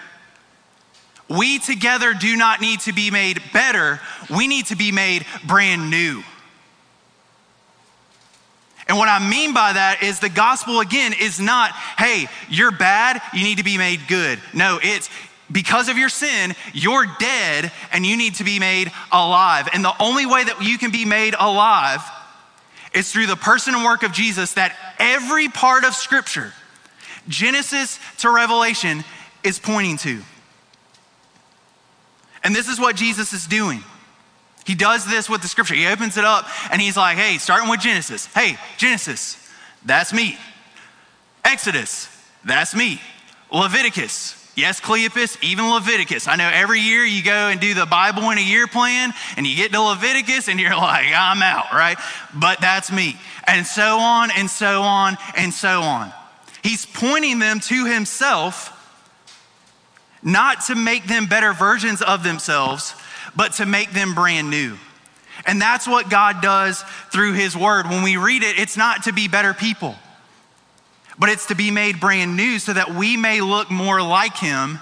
We 1.30 1.60
together 1.60 2.14
do 2.14 2.36
not 2.36 2.62
need 2.62 2.82
to 2.82 2.94
be 2.94 3.10
made 3.10 3.42
better. 3.54 4.00
We 4.30 4.48
need 4.48 4.68
to 4.68 4.76
be 4.76 4.92
made 4.92 5.26
brand 5.46 5.90
new. 5.90 6.24
And 8.88 8.98
what 8.98 9.10
I 9.10 9.18
mean 9.18 9.54
by 9.54 9.74
that 9.74 10.04
is 10.04 10.20
the 10.20 10.30
gospel, 10.30 10.80
again, 10.80 11.14
is 11.20 11.40
not, 11.40 11.72
hey, 11.98 12.28
you're 12.50 12.72
bad, 12.72 13.22
you 13.34 13.44
need 13.44 13.58
to 13.58 13.64
be 13.64 13.78
made 13.78 14.02
good. 14.08 14.40
No, 14.54 14.80
it's 14.82 15.10
because 15.52 15.90
of 15.90 15.98
your 15.98 16.10
sin, 16.10 16.56
you're 16.74 17.06
dead 17.20 17.72
and 17.92 18.06
you 18.06 18.18
need 18.18 18.36
to 18.36 18.44
be 18.44 18.60
made 18.60 18.92
alive. 19.12 19.70
And 19.74 19.84
the 19.84 19.94
only 20.02 20.26
way 20.26 20.44
that 20.44 20.64
you 20.64 20.78
can 20.78 20.92
be 20.92 21.06
made 21.06 21.36
alive 21.40 22.02
is 22.94 23.12
through 23.12 23.28
the 23.28 23.36
person 23.36 23.76
and 23.76 23.84
work 23.84 24.04
of 24.04 24.12
Jesus 24.12 24.54
that 24.54 24.76
every 25.00 25.50
part 25.50 25.84
of 25.84 25.94
Scripture, 25.94 26.54
Genesis 27.28 28.00
to 28.20 28.30
Revelation, 28.30 29.04
is 29.44 29.60
pointing 29.60 29.98
to. 29.98 30.22
And 32.44 32.56
this 32.56 32.68
is 32.68 32.80
what 32.80 32.96
Jesus 32.96 33.34
is 33.34 33.48
doing. 33.48 33.84
He 34.66 34.76
does 34.76 35.06
this 35.06 35.30
with 35.30 35.42
the 35.42 35.48
scripture. 35.48 35.76
He 35.76 35.86
opens 35.88 36.18
it 36.18 36.26
up 36.26 36.48
and 36.72 36.82
he's 36.82 36.98
like, 36.98 37.18
hey, 37.18 37.38
starting 37.38 37.70
with 37.70 37.82
Genesis. 37.82 38.26
Hey, 38.28 38.58
Genesis, 38.78 39.38
that's 39.86 40.12
me. 40.12 40.38
Exodus, 41.44 42.10
that's 42.44 42.76
me. 42.76 43.00
Leviticus, 43.52 44.45
Yes, 44.56 44.80
Cleopas, 44.80 45.38
even 45.44 45.70
Leviticus. 45.70 46.30
I 46.30 46.38
know 46.38 46.50
every 46.52 46.80
year 46.80 47.04
you 47.04 47.22
go 47.22 47.50
and 47.50 47.60
do 47.60 47.74
the 47.74 47.86
Bible 47.86 48.30
in 48.30 48.38
a 48.38 48.42
year 48.42 48.68
plan 48.68 49.14
and 49.36 49.46
you 49.46 49.54
get 49.54 49.74
to 49.74 49.82
Leviticus 49.82 50.48
and 50.48 50.60
you're 50.60 50.76
like, 50.76 51.08
I'm 51.14 51.42
out, 51.44 51.74
right? 51.74 51.98
But 52.34 52.62
that's 52.62 52.90
me. 52.90 53.18
And 53.46 53.68
so 53.68 54.00
on 54.00 54.32
and 54.32 54.50
so 54.50 54.82
on 54.82 55.18
and 55.36 55.54
so 55.54 55.82
on. 55.82 56.12
He's 56.64 56.86
pointing 56.86 57.40
them 57.40 57.60
to 57.60 57.86
himself, 57.86 58.72
not 60.24 60.62
to 60.68 60.76
make 60.76 61.06
them 61.06 61.26
better 61.26 61.52
versions 61.52 62.02
of 62.02 62.24
themselves, 62.24 62.96
but 63.36 63.54
to 63.54 63.66
make 63.66 63.92
them 63.92 64.16
brand 64.16 64.50
new. 64.50 64.78
And 65.46 65.62
that's 65.62 65.86
what 65.86 66.10
God 66.10 66.42
does 66.42 66.82
through 67.12 67.34
his 67.34 67.58
word. 67.58 67.88
When 67.88 68.04
we 68.04 68.16
read 68.16 68.42
it, 68.42 68.58
it's 68.58 68.78
not 68.78 69.04
to 69.04 69.12
be 69.12 69.28
better 69.28 69.54
people 69.54 69.96
but 71.18 71.30
it's 71.30 71.48
to 71.48 71.56
be 71.56 71.72
made 71.72 72.00
brand 72.00 72.36
new 72.36 72.60
so 72.60 72.74
that 72.74 72.94
we 72.94 73.18
may 73.18 73.42
look 73.42 73.72
more 73.72 74.02
like 74.02 74.38
him 74.38 74.80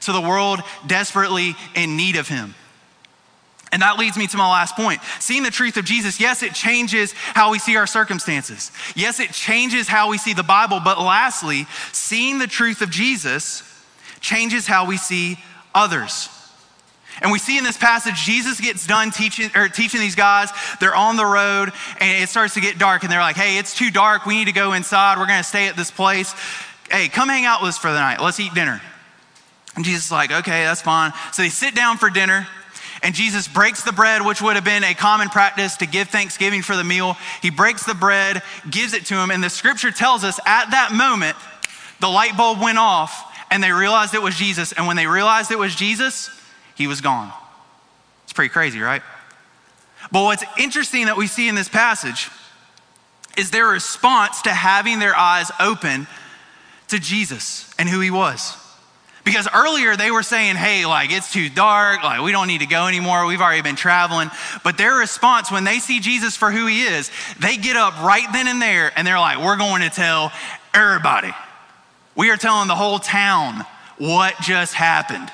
to 0.00 0.12
the 0.12 0.20
world 0.20 0.60
desperately 0.86 1.54
in 1.74 1.96
need 1.96 2.16
of 2.16 2.28
him. 2.28 2.54
And 3.72 3.80
that 3.80 3.98
leads 3.98 4.18
me 4.18 4.26
to 4.26 4.36
my 4.36 4.50
last 4.50 4.76
point. 4.76 5.00
Seeing 5.18 5.42
the 5.42 5.50
truth 5.50 5.78
of 5.78 5.86
Jesus, 5.86 6.20
yes, 6.20 6.42
it 6.42 6.52
changes 6.52 7.12
how 7.12 7.50
we 7.50 7.58
see 7.58 7.76
our 7.76 7.86
circumstances. 7.86 8.70
Yes, 8.94 9.18
it 9.18 9.32
changes 9.32 9.88
how 9.88 10.10
we 10.10 10.18
see 10.18 10.34
the 10.34 10.42
Bible. 10.42 10.78
But 10.84 11.00
lastly, 11.00 11.66
seeing 11.90 12.38
the 12.38 12.46
truth 12.46 12.82
of 12.82 12.90
Jesus 12.90 13.62
changes 14.20 14.66
how 14.66 14.86
we 14.86 14.98
see 14.98 15.38
others. 15.74 16.28
And 17.20 17.30
we 17.30 17.38
see 17.38 17.58
in 17.58 17.64
this 17.64 17.76
passage, 17.76 18.14
Jesus 18.14 18.60
gets 18.60 18.86
done 18.86 19.10
teaching, 19.10 19.50
or 19.54 19.68
teaching 19.68 20.00
these 20.00 20.14
guys. 20.14 20.50
They're 20.80 20.94
on 20.94 21.16
the 21.16 21.26
road 21.26 21.72
and 22.00 22.22
it 22.22 22.28
starts 22.28 22.54
to 22.54 22.60
get 22.60 22.78
dark. 22.78 23.02
And 23.02 23.12
they're 23.12 23.20
like, 23.20 23.36
hey, 23.36 23.58
it's 23.58 23.74
too 23.74 23.90
dark. 23.90 24.26
We 24.26 24.34
need 24.34 24.46
to 24.46 24.52
go 24.52 24.72
inside. 24.72 25.18
We're 25.18 25.26
going 25.26 25.38
to 25.38 25.44
stay 25.44 25.68
at 25.68 25.76
this 25.76 25.90
place. 25.90 26.34
Hey, 26.90 27.08
come 27.08 27.28
hang 27.28 27.44
out 27.44 27.60
with 27.60 27.70
us 27.70 27.78
for 27.78 27.92
the 27.92 27.98
night. 27.98 28.20
Let's 28.20 28.40
eat 28.40 28.54
dinner. 28.54 28.80
And 29.76 29.84
Jesus 29.84 30.06
is 30.06 30.12
like, 30.12 30.32
okay, 30.32 30.64
that's 30.64 30.82
fine. 30.82 31.12
So 31.32 31.42
they 31.42 31.48
sit 31.48 31.74
down 31.74 31.98
for 31.98 32.10
dinner. 32.10 32.46
And 33.04 33.14
Jesus 33.16 33.48
breaks 33.48 33.82
the 33.82 33.92
bread, 33.92 34.24
which 34.24 34.40
would 34.40 34.54
have 34.54 34.64
been 34.64 34.84
a 34.84 34.94
common 34.94 35.28
practice 35.28 35.76
to 35.78 35.86
give 35.86 36.08
thanksgiving 36.08 36.62
for 36.62 36.76
the 36.76 36.84
meal. 36.84 37.16
He 37.40 37.50
breaks 37.50 37.84
the 37.84 37.94
bread, 37.94 38.42
gives 38.70 38.94
it 38.94 39.06
to 39.06 39.16
him. 39.16 39.32
And 39.32 39.42
the 39.42 39.50
scripture 39.50 39.90
tells 39.90 40.22
us 40.22 40.38
at 40.46 40.70
that 40.70 40.92
moment, 40.92 41.36
the 41.98 42.08
light 42.08 42.36
bulb 42.36 42.60
went 42.60 42.78
off 42.78 43.36
and 43.50 43.62
they 43.62 43.72
realized 43.72 44.14
it 44.14 44.22
was 44.22 44.36
Jesus. 44.36 44.72
And 44.72 44.86
when 44.86 44.96
they 44.96 45.06
realized 45.08 45.50
it 45.50 45.58
was 45.58 45.74
Jesus, 45.74 46.30
he 46.82 46.88
was 46.88 47.00
gone. 47.00 47.32
It's 48.24 48.32
pretty 48.32 48.52
crazy, 48.52 48.80
right? 48.80 49.02
But 50.10 50.24
what's 50.24 50.44
interesting 50.58 51.06
that 51.06 51.16
we 51.16 51.28
see 51.28 51.48
in 51.48 51.54
this 51.54 51.68
passage 51.68 52.28
is 53.38 53.50
their 53.50 53.66
response 53.66 54.42
to 54.42 54.50
having 54.50 54.98
their 54.98 55.16
eyes 55.16 55.50
open 55.60 56.06
to 56.88 56.98
Jesus 56.98 57.72
and 57.78 57.88
who 57.88 58.00
he 58.00 58.10
was. 58.10 58.56
Because 59.24 59.48
earlier 59.54 59.96
they 59.96 60.10
were 60.10 60.24
saying, 60.24 60.56
hey, 60.56 60.84
like 60.84 61.12
it's 61.12 61.32
too 61.32 61.48
dark, 61.48 62.02
like 62.02 62.20
we 62.20 62.32
don't 62.32 62.48
need 62.48 62.60
to 62.60 62.66
go 62.66 62.88
anymore, 62.88 63.24
we've 63.26 63.40
already 63.40 63.62
been 63.62 63.76
traveling. 63.76 64.28
But 64.64 64.76
their 64.76 64.96
response 64.96 65.50
when 65.50 65.62
they 65.62 65.78
see 65.78 66.00
Jesus 66.00 66.36
for 66.36 66.50
who 66.50 66.66
he 66.66 66.82
is, 66.82 67.10
they 67.38 67.56
get 67.56 67.76
up 67.76 68.02
right 68.02 68.26
then 68.32 68.48
and 68.48 68.60
there 68.60 68.92
and 68.96 69.06
they're 69.06 69.20
like, 69.20 69.38
we're 69.38 69.56
going 69.56 69.82
to 69.82 69.90
tell 69.90 70.32
everybody. 70.74 71.32
We 72.16 72.30
are 72.30 72.36
telling 72.36 72.66
the 72.66 72.74
whole 72.74 72.98
town 72.98 73.64
what 73.98 74.34
just 74.42 74.74
happened. 74.74 75.30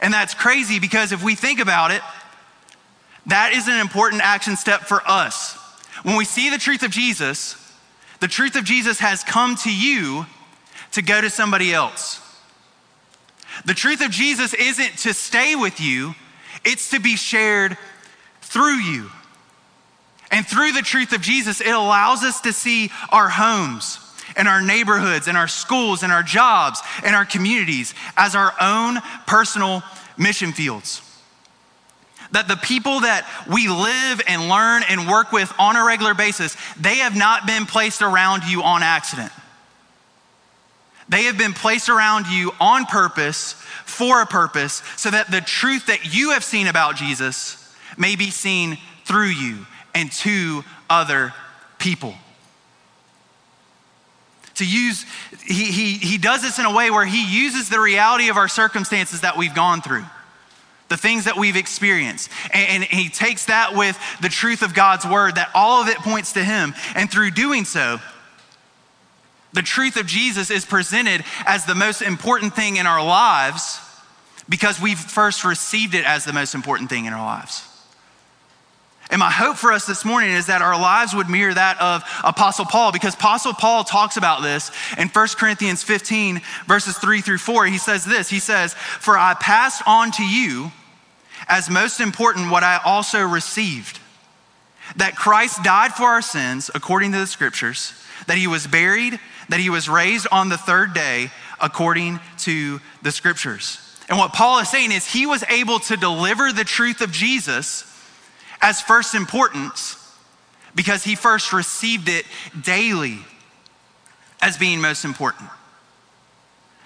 And 0.00 0.12
that's 0.12 0.34
crazy 0.34 0.78
because 0.78 1.12
if 1.12 1.22
we 1.22 1.34
think 1.34 1.60
about 1.60 1.90
it, 1.90 2.02
that 3.26 3.52
is 3.52 3.66
an 3.68 3.80
important 3.80 4.22
action 4.22 4.56
step 4.56 4.82
for 4.82 5.02
us. 5.06 5.54
When 6.02 6.16
we 6.16 6.24
see 6.24 6.50
the 6.50 6.58
truth 6.58 6.82
of 6.82 6.90
Jesus, 6.90 7.56
the 8.20 8.28
truth 8.28 8.56
of 8.56 8.64
Jesus 8.64 8.98
has 9.00 9.24
come 9.24 9.56
to 9.56 9.74
you 9.74 10.26
to 10.92 11.02
go 11.02 11.20
to 11.20 11.30
somebody 11.30 11.72
else. 11.72 12.20
The 13.64 13.74
truth 13.74 14.04
of 14.04 14.10
Jesus 14.10 14.54
isn't 14.54 14.98
to 14.98 15.14
stay 15.14 15.56
with 15.56 15.80
you, 15.80 16.14
it's 16.64 16.90
to 16.90 17.00
be 17.00 17.16
shared 17.16 17.76
through 18.42 18.76
you. 18.76 19.10
And 20.30 20.46
through 20.46 20.72
the 20.72 20.82
truth 20.82 21.12
of 21.12 21.20
Jesus, 21.20 21.60
it 21.60 21.70
allows 21.70 22.22
us 22.22 22.40
to 22.42 22.52
see 22.52 22.90
our 23.10 23.28
homes 23.28 23.98
and 24.34 24.48
our 24.48 24.60
neighborhoods 24.60 25.28
in 25.28 25.36
our 25.36 25.48
schools 25.48 26.02
in 26.02 26.10
our 26.10 26.22
jobs 26.22 26.80
in 27.04 27.14
our 27.14 27.24
communities 27.24 27.94
as 28.16 28.34
our 28.34 28.52
own 28.60 28.98
personal 29.26 29.82
mission 30.16 30.52
fields. 30.52 31.02
That 32.32 32.48
the 32.48 32.56
people 32.56 33.00
that 33.00 33.28
we 33.48 33.68
live 33.68 34.20
and 34.26 34.48
learn 34.48 34.82
and 34.88 35.08
work 35.08 35.32
with 35.32 35.52
on 35.58 35.76
a 35.76 35.84
regular 35.84 36.14
basis, 36.14 36.56
they 36.78 36.96
have 36.96 37.16
not 37.16 37.46
been 37.46 37.66
placed 37.66 38.02
around 38.02 38.44
you 38.44 38.62
on 38.62 38.82
accident. 38.82 39.30
They 41.08 41.24
have 41.24 41.38
been 41.38 41.52
placed 41.52 41.88
around 41.88 42.26
you 42.26 42.50
on 42.60 42.84
purpose, 42.86 43.52
for 43.84 44.20
a 44.20 44.26
purpose, 44.26 44.82
so 44.96 45.08
that 45.10 45.30
the 45.30 45.40
truth 45.40 45.86
that 45.86 46.12
you 46.12 46.30
have 46.30 46.42
seen 46.42 46.66
about 46.66 46.96
Jesus 46.96 47.72
may 47.96 48.16
be 48.16 48.30
seen 48.30 48.76
through 49.04 49.28
you 49.28 49.64
and 49.94 50.10
to 50.10 50.64
other 50.90 51.32
people 51.78 52.16
to 54.56 54.66
use, 54.66 55.04
he, 55.44 55.64
he, 55.64 55.92
he 55.94 56.18
does 56.18 56.42
this 56.42 56.58
in 56.58 56.64
a 56.64 56.74
way 56.74 56.90
where 56.90 57.06
he 57.06 57.24
uses 57.24 57.68
the 57.68 57.80
reality 57.80 58.28
of 58.28 58.36
our 58.36 58.48
circumstances 58.48 59.20
that 59.20 59.36
we've 59.36 59.54
gone 59.54 59.82
through, 59.82 60.04
the 60.88 60.96
things 60.96 61.24
that 61.24 61.36
we've 61.36 61.56
experienced. 61.56 62.30
And, 62.52 62.82
and 62.82 62.84
he 62.84 63.08
takes 63.08 63.46
that 63.46 63.74
with 63.74 63.98
the 64.20 64.28
truth 64.28 64.62
of 64.62 64.74
God's 64.74 65.06
word, 65.06 65.36
that 65.36 65.50
all 65.54 65.82
of 65.82 65.88
it 65.88 65.96
points 65.98 66.32
to 66.32 66.44
him. 66.44 66.74
And 66.94 67.10
through 67.10 67.32
doing 67.32 67.64
so, 67.64 67.98
the 69.52 69.62
truth 69.62 69.96
of 69.96 70.06
Jesus 70.06 70.50
is 70.50 70.64
presented 70.64 71.24
as 71.46 71.64
the 71.64 71.74
most 71.74 72.02
important 72.02 72.54
thing 72.54 72.76
in 72.76 72.86
our 72.86 73.04
lives 73.04 73.80
because 74.48 74.80
we've 74.80 74.98
first 74.98 75.44
received 75.44 75.94
it 75.94 76.04
as 76.04 76.24
the 76.24 76.32
most 76.32 76.54
important 76.54 76.90
thing 76.90 77.06
in 77.06 77.12
our 77.12 77.24
lives. 77.24 77.66
And 79.10 79.20
my 79.20 79.30
hope 79.30 79.56
for 79.56 79.72
us 79.72 79.86
this 79.86 80.04
morning 80.04 80.30
is 80.30 80.46
that 80.46 80.62
our 80.62 80.78
lives 80.78 81.14
would 81.14 81.28
mirror 81.28 81.54
that 81.54 81.80
of 81.80 82.02
Apostle 82.24 82.64
Paul, 82.64 82.90
because 82.90 83.14
Apostle 83.14 83.52
Paul 83.52 83.84
talks 83.84 84.16
about 84.16 84.42
this 84.42 84.72
in 84.98 85.08
1 85.08 85.28
Corinthians 85.36 85.82
15, 85.82 86.40
verses 86.66 86.98
3 86.98 87.20
through 87.20 87.38
4. 87.38 87.66
He 87.66 87.78
says 87.78 88.04
this 88.04 88.28
He 88.28 88.40
says, 88.40 88.74
For 88.74 89.16
I 89.16 89.34
passed 89.34 89.82
on 89.86 90.10
to 90.12 90.24
you 90.24 90.72
as 91.48 91.70
most 91.70 92.00
important 92.00 92.50
what 92.50 92.64
I 92.64 92.80
also 92.84 93.22
received 93.22 94.00
that 94.96 95.16
Christ 95.16 95.62
died 95.62 95.92
for 95.92 96.04
our 96.04 96.22
sins 96.22 96.70
according 96.74 97.12
to 97.12 97.18
the 97.18 97.26
scriptures, 97.26 97.92
that 98.26 98.38
he 98.38 98.46
was 98.46 98.66
buried, 98.66 99.18
that 99.48 99.60
he 99.60 99.70
was 99.70 99.88
raised 99.88 100.26
on 100.30 100.48
the 100.48 100.56
third 100.56 100.94
day 100.94 101.30
according 101.60 102.20
to 102.38 102.80
the 103.02 103.10
scriptures. 103.12 103.80
And 104.08 104.18
what 104.18 104.32
Paul 104.32 104.60
is 104.60 104.68
saying 104.68 104.92
is 104.92 105.06
he 105.06 105.26
was 105.26 105.42
able 105.44 105.80
to 105.80 105.96
deliver 105.96 106.52
the 106.52 106.64
truth 106.64 107.00
of 107.00 107.10
Jesus 107.10 107.92
as 108.60 108.80
first 108.80 109.14
importance 109.14 109.96
because 110.74 111.04
he 111.04 111.14
first 111.14 111.52
received 111.52 112.08
it 112.08 112.24
daily 112.60 113.18
as 114.40 114.56
being 114.56 114.80
most 114.80 115.04
important. 115.04 115.48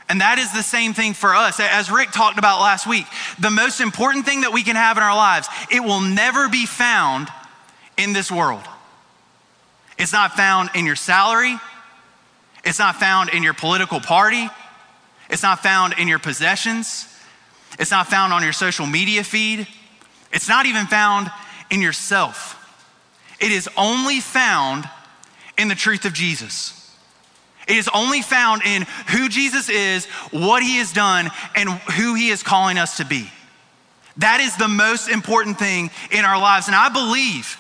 And 0.09 0.21
that 0.21 0.39
is 0.39 0.53
the 0.53 0.63
same 0.63 0.93
thing 0.93 1.15
for 1.15 1.35
us. 1.35 1.61
As 1.61 1.91
Rick 1.91 2.11
talked 2.11 2.39
about 2.39 2.61
last 2.61 2.87
week, 2.87 3.07
the 3.39 3.51
most 3.51 3.81
important 3.81 4.27
thing 4.27 4.41
that 4.41 4.53
we 4.53 4.65
can 4.65 4.75
have 4.75 4.97
in 4.97 5.03
our 5.03 5.15
lives, 5.15 5.49
it 5.71 5.81
will 5.81 6.01
never 6.01 6.49
be 6.49 6.67
found 6.67 7.29
in 7.97 8.13
this 8.13 8.31
world. 8.31 8.63
It's 9.99 10.13
not 10.13 10.33
found 10.33 10.71
in 10.75 10.87
your 10.87 10.97
salary. 10.97 11.57
It's 12.65 12.79
not 12.79 12.97
found 12.97 13.31
in 13.31 13.43
your 13.43 13.55
political 13.55 14.01
party. 14.01 14.49
It's 15.29 15.43
not 15.45 15.61
found 15.61 15.95
in 15.99 16.09
your 16.09 16.19
possessions. 16.19 17.07
It's 17.79 17.91
not 17.91 18.09
found 18.09 18.33
on 18.33 18.43
your 18.43 18.53
social 18.53 18.87
media 18.87 19.23
feed. 19.23 19.69
It's 20.33 20.49
not 20.49 20.67
even 20.67 20.87
found 20.87 21.31
in 21.71 21.81
yourself. 21.83 22.57
It 23.41 23.53
is 23.53 23.69
only 23.77 24.21
found 24.21 24.89
in 25.57 25.69
the 25.69 25.75
truth 25.75 26.05
of 26.05 26.13
Jesus. 26.13 26.77
It 27.69 27.77
is 27.77 27.89
only 27.95 28.23
found 28.23 28.63
in 28.65 28.87
who 29.09 29.29
Jesus 29.29 29.69
is, 29.69 30.07
what 30.33 30.63
he 30.63 30.77
has 30.77 30.93
done, 30.93 31.31
and 31.55 31.69
who 31.69 32.15
he 32.15 32.31
is 32.31 32.43
calling 32.43 32.79
us 32.79 32.97
to 32.97 33.05
be. 33.05 33.31
That 34.17 34.41
is 34.41 34.57
the 34.57 34.69
most 34.69 35.09
important 35.09 35.59
thing 35.59 35.91
in 36.11 36.25
our 36.25 36.41
lives. 36.41 36.67
And 36.67 36.75
I 36.75 36.89
believe 36.89 37.57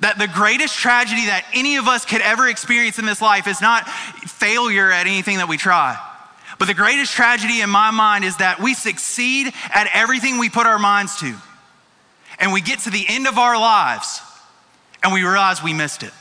That 0.00 0.18
the 0.18 0.28
greatest 0.28 0.76
tragedy 0.76 1.26
that 1.26 1.44
any 1.52 1.76
of 1.76 1.86
us 1.86 2.06
could 2.06 2.22
ever 2.22 2.48
experience 2.48 2.98
in 2.98 3.04
this 3.04 3.20
life 3.20 3.46
is 3.46 3.60
not 3.60 3.86
failure 3.88 4.90
at 4.90 5.06
anything 5.06 5.38
that 5.38 5.48
we 5.48 5.58
try. 5.58 5.98
But 6.58 6.68
the 6.68 6.74
greatest 6.74 7.12
tragedy 7.12 7.60
in 7.60 7.70
my 7.70 7.90
mind 7.90 8.24
is 8.24 8.36
that 8.38 8.60
we 8.60 8.74
succeed 8.74 9.52
at 9.74 9.90
everything 9.92 10.38
we 10.38 10.48
put 10.48 10.66
our 10.66 10.78
minds 10.78 11.18
to. 11.20 11.34
And 12.40 12.52
we 12.52 12.62
get 12.62 12.80
to 12.80 12.90
the 12.90 13.04
end 13.06 13.26
of 13.26 13.38
our 13.38 13.60
lives 13.60 14.22
and 15.02 15.12
we 15.12 15.22
realize 15.22 15.62
we 15.62 15.74
missed 15.74 16.02
it. 16.02 16.12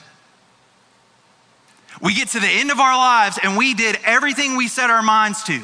We 2.02 2.14
get 2.14 2.28
to 2.30 2.40
the 2.40 2.48
end 2.48 2.72
of 2.72 2.80
our 2.80 2.96
lives 2.96 3.40
and 3.42 3.58
we 3.58 3.74
did 3.74 3.98
everything 4.04 4.56
we 4.56 4.68
set 4.68 4.90
our 4.90 5.02
minds 5.02 5.44
to, 5.46 5.62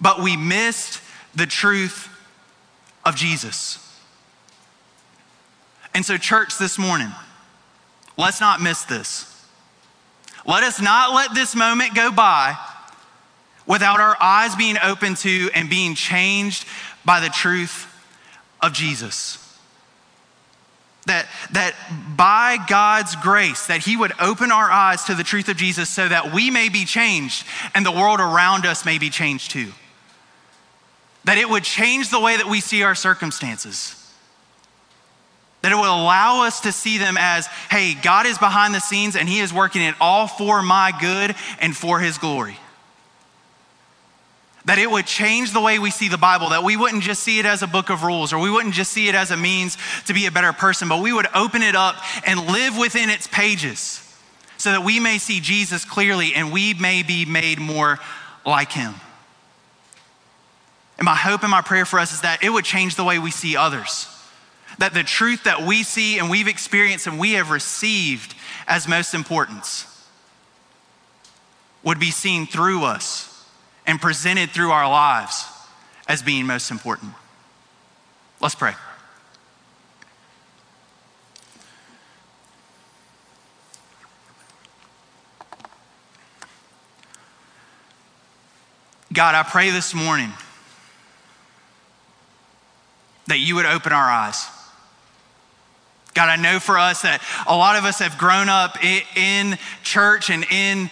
but 0.00 0.22
we 0.22 0.36
missed 0.36 1.00
the 1.34 1.46
truth 1.46 2.08
of 3.04 3.16
Jesus. 3.16 3.82
And 5.94 6.04
so, 6.04 6.16
church, 6.16 6.58
this 6.58 6.78
morning, 6.78 7.10
let's 8.16 8.40
not 8.40 8.60
miss 8.60 8.84
this. 8.84 9.32
Let 10.44 10.62
us 10.62 10.80
not 10.80 11.12
let 11.12 11.34
this 11.34 11.54
moment 11.56 11.94
go 11.94 12.12
by 12.12 12.56
without 13.66 14.00
our 14.00 14.16
eyes 14.20 14.54
being 14.54 14.76
open 14.82 15.14
to 15.16 15.50
and 15.54 15.68
being 15.70 15.94
changed 15.94 16.66
by 17.04 17.20
the 17.20 17.28
truth 17.28 17.85
of 18.66 18.72
Jesus 18.72 19.42
that, 21.06 21.26
that 21.52 21.74
by 22.16 22.58
God's 22.68 23.16
grace, 23.16 23.66
that 23.68 23.80
He 23.80 23.96
would 23.96 24.12
open 24.20 24.52
our 24.52 24.70
eyes 24.70 25.04
to 25.04 25.14
the 25.14 25.24
truth 25.24 25.48
of 25.48 25.56
Jesus 25.56 25.88
so 25.88 26.06
that 26.06 26.32
we 26.32 26.50
may 26.50 26.68
be 26.68 26.84
changed 26.84 27.46
and 27.74 27.86
the 27.86 27.92
world 27.92 28.20
around 28.20 28.66
us 28.66 28.84
may 28.84 28.98
be 28.98 29.08
changed 29.08 29.52
too. 29.52 29.72
That 31.24 31.38
it 31.38 31.48
would 31.48 31.64
change 31.64 32.10
the 32.10 32.20
way 32.20 32.36
that 32.36 32.46
we 32.46 32.60
see 32.60 32.82
our 32.82 32.94
circumstances. 32.94 33.94
That 35.62 35.72
it 35.72 35.76
would 35.76 35.84
allow 35.84 36.44
us 36.44 36.60
to 36.60 36.72
see 36.72 36.98
them 36.98 37.16
as, 37.18 37.46
hey, 37.70 37.94
God 37.94 38.26
is 38.26 38.38
behind 38.38 38.74
the 38.74 38.80
scenes 38.80 39.16
and 39.16 39.28
He 39.28 39.38
is 39.38 39.52
working 39.52 39.82
it 39.82 39.94
all 40.00 40.26
for 40.26 40.60
my 40.60 40.92
good 41.00 41.34
and 41.60 41.76
for 41.76 42.00
His 42.00 42.18
glory 42.18 42.58
that 44.66 44.78
it 44.78 44.90
would 44.90 45.06
change 45.06 45.52
the 45.52 45.60
way 45.60 45.78
we 45.78 45.90
see 45.90 46.08
the 46.08 46.18
Bible, 46.18 46.50
that 46.50 46.64
we 46.64 46.76
wouldn't 46.76 47.04
just 47.04 47.22
see 47.22 47.38
it 47.38 47.46
as 47.46 47.62
a 47.62 47.68
book 47.68 47.88
of 47.88 48.02
rules 48.02 48.32
or 48.32 48.40
we 48.40 48.50
wouldn't 48.50 48.74
just 48.74 48.92
see 48.92 49.08
it 49.08 49.14
as 49.14 49.30
a 49.30 49.36
means 49.36 49.78
to 50.06 50.12
be 50.12 50.26
a 50.26 50.30
better 50.30 50.52
person, 50.52 50.88
but 50.88 51.00
we 51.00 51.12
would 51.12 51.28
open 51.34 51.62
it 51.62 51.76
up 51.76 51.96
and 52.26 52.46
live 52.48 52.76
within 52.76 53.08
its 53.08 53.28
pages 53.28 54.02
so 54.58 54.72
that 54.72 54.82
we 54.82 54.98
may 54.98 55.18
see 55.18 55.38
Jesus 55.38 55.84
clearly 55.84 56.34
and 56.34 56.52
we 56.52 56.74
may 56.74 57.04
be 57.04 57.24
made 57.24 57.60
more 57.60 58.00
like 58.44 58.72
him. 58.72 58.94
And 60.98 61.04
my 61.04 61.14
hope 61.14 61.42
and 61.42 61.50
my 61.50 61.62
prayer 61.62 61.84
for 61.84 62.00
us 62.00 62.12
is 62.12 62.22
that 62.22 62.42
it 62.42 62.50
would 62.50 62.64
change 62.64 62.96
the 62.96 63.04
way 63.04 63.20
we 63.20 63.30
see 63.30 63.56
others. 63.56 64.08
That 64.78 64.94
the 64.94 65.04
truth 65.04 65.44
that 65.44 65.62
we 65.62 65.84
see 65.84 66.18
and 66.18 66.28
we've 66.28 66.48
experienced 66.48 67.06
and 67.06 67.20
we 67.20 67.32
have 67.34 67.50
received 67.50 68.34
as 68.66 68.88
most 68.88 69.14
importance 69.14 69.86
would 71.84 72.00
be 72.00 72.10
seen 72.10 72.46
through 72.46 72.82
us 72.82 73.35
and 73.86 74.00
presented 74.00 74.50
through 74.50 74.70
our 74.70 74.88
lives 74.88 75.46
as 76.08 76.22
being 76.22 76.46
most 76.46 76.70
important. 76.70 77.12
Let's 78.40 78.54
pray. 78.54 78.72
God, 89.12 89.34
I 89.34 89.44
pray 89.44 89.70
this 89.70 89.94
morning 89.94 90.30
that 93.28 93.38
you 93.38 93.54
would 93.54 93.64
open 93.64 93.92
our 93.92 94.10
eyes. 94.10 94.46
God, 96.12 96.28
I 96.28 96.36
know 96.36 96.58
for 96.58 96.78
us 96.78 97.02
that 97.02 97.22
a 97.46 97.56
lot 97.56 97.76
of 97.76 97.84
us 97.84 98.00
have 98.00 98.18
grown 98.18 98.48
up 98.48 98.82
in 98.84 99.58
church 99.82 100.28
and 100.28 100.44
in 100.50 100.90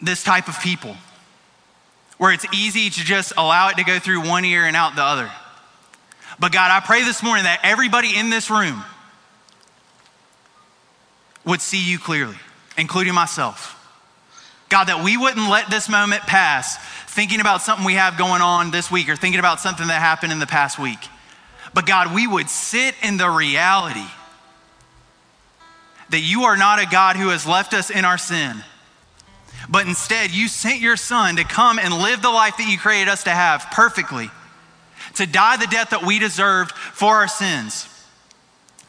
this 0.00 0.22
type 0.22 0.48
of 0.48 0.58
people 0.60 0.96
where 2.18 2.32
it's 2.32 2.46
easy 2.52 2.90
to 2.90 3.00
just 3.04 3.32
allow 3.36 3.68
it 3.68 3.76
to 3.76 3.84
go 3.84 3.98
through 3.98 4.28
one 4.28 4.44
ear 4.44 4.64
and 4.64 4.76
out 4.76 4.94
the 4.96 5.02
other. 5.02 5.30
But 6.38 6.52
God, 6.52 6.70
I 6.70 6.84
pray 6.84 7.04
this 7.04 7.22
morning 7.22 7.44
that 7.44 7.60
everybody 7.62 8.16
in 8.16 8.30
this 8.30 8.50
room 8.50 8.84
would 11.44 11.60
see 11.60 11.82
you 11.82 11.98
clearly, 11.98 12.36
including 12.76 13.14
myself. 13.14 13.74
God, 14.68 14.84
that 14.84 15.02
we 15.02 15.16
wouldn't 15.16 15.48
let 15.48 15.70
this 15.70 15.88
moment 15.88 16.22
pass 16.22 16.76
thinking 17.06 17.40
about 17.40 17.62
something 17.62 17.86
we 17.86 17.94
have 17.94 18.18
going 18.18 18.42
on 18.42 18.70
this 18.70 18.90
week 18.90 19.08
or 19.08 19.16
thinking 19.16 19.40
about 19.40 19.60
something 19.60 19.86
that 19.86 20.00
happened 20.00 20.32
in 20.32 20.38
the 20.40 20.46
past 20.46 20.78
week. 20.78 20.98
But 21.72 21.86
God, 21.86 22.14
we 22.14 22.26
would 22.26 22.50
sit 22.50 22.94
in 23.02 23.16
the 23.16 23.30
reality 23.30 24.06
that 26.10 26.20
you 26.20 26.42
are 26.42 26.56
not 26.56 26.80
a 26.80 26.86
God 26.86 27.16
who 27.16 27.28
has 27.28 27.46
left 27.46 27.74
us 27.74 27.90
in 27.90 28.04
our 28.04 28.18
sin 28.18 28.62
but 29.68 29.86
instead 29.86 30.30
you 30.30 30.48
sent 30.48 30.80
your 30.80 30.96
son 30.96 31.36
to 31.36 31.44
come 31.44 31.78
and 31.78 31.92
live 31.94 32.22
the 32.22 32.30
life 32.30 32.56
that 32.56 32.68
you 32.68 32.78
created 32.78 33.08
us 33.08 33.24
to 33.24 33.30
have 33.30 33.66
perfectly, 33.72 34.30
to 35.14 35.26
die 35.26 35.56
the 35.56 35.66
death 35.66 35.90
that 35.90 36.02
we 36.02 36.18
deserved 36.18 36.72
for 36.72 37.16
our 37.16 37.28
sins, 37.28 37.88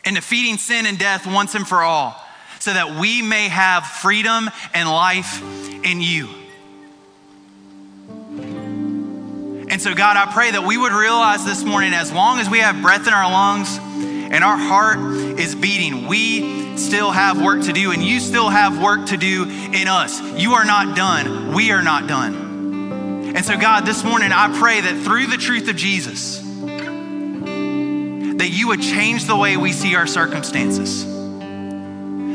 and 0.06 0.16
defeating 0.16 0.58
sin 0.58 0.86
and 0.86 0.98
death 0.98 1.28
once 1.28 1.56
and 1.56 1.68
for 1.68 1.82
all, 1.82 2.16
so 2.60 2.74
that 2.74 3.00
we 3.00 3.22
may 3.22 3.48
have 3.48 3.86
freedom 3.86 4.50
and 4.74 4.90
life 4.90 5.42
in 5.86 6.02
you. 6.02 6.30
And 9.70 9.80
so, 9.80 9.94
God, 9.94 10.18
I 10.18 10.32
pray 10.34 10.52
that 10.52 10.64
we 10.64 10.78
would 10.78 10.94
realize 10.94 11.46
this 11.46 11.64
morning 11.64 11.94
as 11.94 12.12
long 12.12 12.40
as 12.40 12.50
we 12.50 12.60
have 12.60 12.82
breath 12.82 13.06
in 13.08 13.14
our 13.14 13.32
lungs 13.32 13.78
and 14.32 14.44
our 14.44 14.58
heart 14.58 15.00
is 15.40 15.56
beating, 15.56 16.08
we 16.08 16.78
still 16.78 17.12
have 17.12 17.42
work 17.42 17.64
to 17.64 17.74
do, 17.74 17.92
and 17.92 18.04
you 18.04 18.20
still 18.20 18.50
have 18.50 18.82
work 18.82 19.08
to 19.08 19.18
do 19.18 19.44
in 19.44 19.88
us. 19.88 20.22
You 20.40 20.54
are 20.54 20.66
not 20.66 20.96
done. 20.96 21.54
We 21.54 21.72
are 21.72 21.82
not 21.82 22.08
done. 22.08 23.34
And 23.36 23.46
so, 23.46 23.58
God, 23.58 23.86
this 23.86 24.04
morning 24.04 24.32
I 24.32 24.58
pray 24.58 24.82
that 24.82 25.04
through 25.04 25.28
the 25.28 25.38
truth 25.38 25.68
of 25.70 25.76
Jesus, 25.76 26.40
that 28.38 28.50
you 28.50 28.68
would 28.70 28.82
change 28.82 29.26
the 29.26 29.36
way 29.36 29.58
we 29.58 29.72
see 29.72 29.96
our 29.96 30.08
circumstances. 30.08 31.09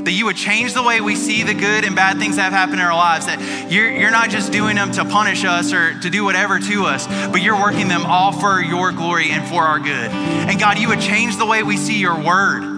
That 0.05 0.13
you 0.13 0.27
would 0.27 0.37
change 0.37 0.75
the 0.75 0.83
way 0.83 1.01
we 1.01 1.17
see 1.17 1.43
the 1.43 1.55
good 1.55 1.85
and 1.85 1.97
bad 1.97 2.19
things 2.19 2.37
that 2.37 2.43
have 2.43 2.53
happened 2.53 2.81
in 2.81 2.87
our 2.87 2.95
lives. 2.95 3.27
That 3.27 3.71
you're, 3.71 3.91
you're 3.91 4.11
not 4.11 4.31
just 4.31 4.53
doing 4.53 4.77
them 4.77 4.93
to 4.93 5.05
punish 5.05 5.45
us 5.45 5.73
or 5.73 5.99
to 6.01 6.11
do 6.11 6.25
whatever 6.25 6.59
to 6.59 6.85
us, 6.85 7.07
but 7.07 7.43
you're 7.43 7.61
working 7.61 7.89
them 7.89 8.05
all 8.07 8.33
for 8.33 8.61
your 8.61 8.93
glory 8.93 9.31
and 9.31 9.47
for 9.49 9.63
our 9.63 9.79
good. 9.79 10.11
And 10.11 10.61
God, 10.61 10.79
you 10.79 10.89
would 10.89 11.01
change 11.01 11.37
the 11.37 11.47
way 11.47 11.63
we 11.63 11.77
see 11.77 11.99
your 11.99 12.21
word 12.21 12.75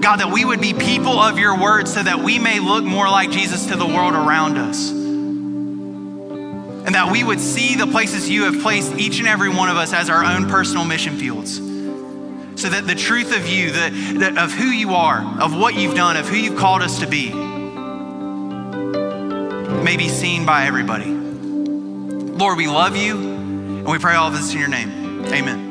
God, 0.00 0.20
that 0.20 0.32
we 0.32 0.44
would 0.44 0.62
be 0.62 0.72
people 0.72 1.18
of 1.18 1.38
your 1.38 1.60
word 1.60 1.86
so 1.86 2.02
that 2.02 2.20
we 2.20 2.38
may 2.38 2.58
look 2.58 2.84
more 2.84 3.08
like 3.08 3.30
Jesus 3.30 3.66
to 3.66 3.76
the 3.76 3.86
world 3.86 4.14
around 4.14 4.56
us. 4.56 4.90
And 4.90 6.94
that 6.94 7.12
we 7.12 7.22
would 7.22 7.38
see 7.38 7.76
the 7.76 7.86
places 7.86 8.28
you 8.28 8.44
have 8.44 8.62
placed 8.62 8.94
each 8.94 9.18
and 9.18 9.28
every 9.28 9.50
one 9.50 9.68
of 9.68 9.76
us 9.76 9.92
as 9.92 10.08
our 10.08 10.24
own 10.24 10.48
personal 10.48 10.86
mission 10.86 11.18
fields. 11.18 11.69
So 12.60 12.68
that 12.68 12.86
the 12.86 12.94
truth 12.94 13.34
of 13.34 13.48
you, 13.48 13.70
the, 13.70 14.34
of 14.36 14.52
who 14.52 14.66
you 14.66 14.92
are, 14.92 15.22
of 15.40 15.56
what 15.56 15.74
you've 15.74 15.94
done, 15.94 16.18
of 16.18 16.28
who 16.28 16.36
you've 16.36 16.58
called 16.58 16.82
us 16.82 17.00
to 17.00 17.06
be, 17.06 17.32
may 19.82 19.96
be 19.96 20.10
seen 20.10 20.44
by 20.44 20.66
everybody. 20.66 21.06
Lord, 21.06 22.58
we 22.58 22.66
love 22.66 22.96
you, 22.96 23.16
and 23.16 23.86
we 23.86 23.98
pray 23.98 24.14
all 24.14 24.28
of 24.28 24.34
this 24.34 24.52
in 24.52 24.58
your 24.58 24.68
name. 24.68 25.24
Amen. 25.32 25.69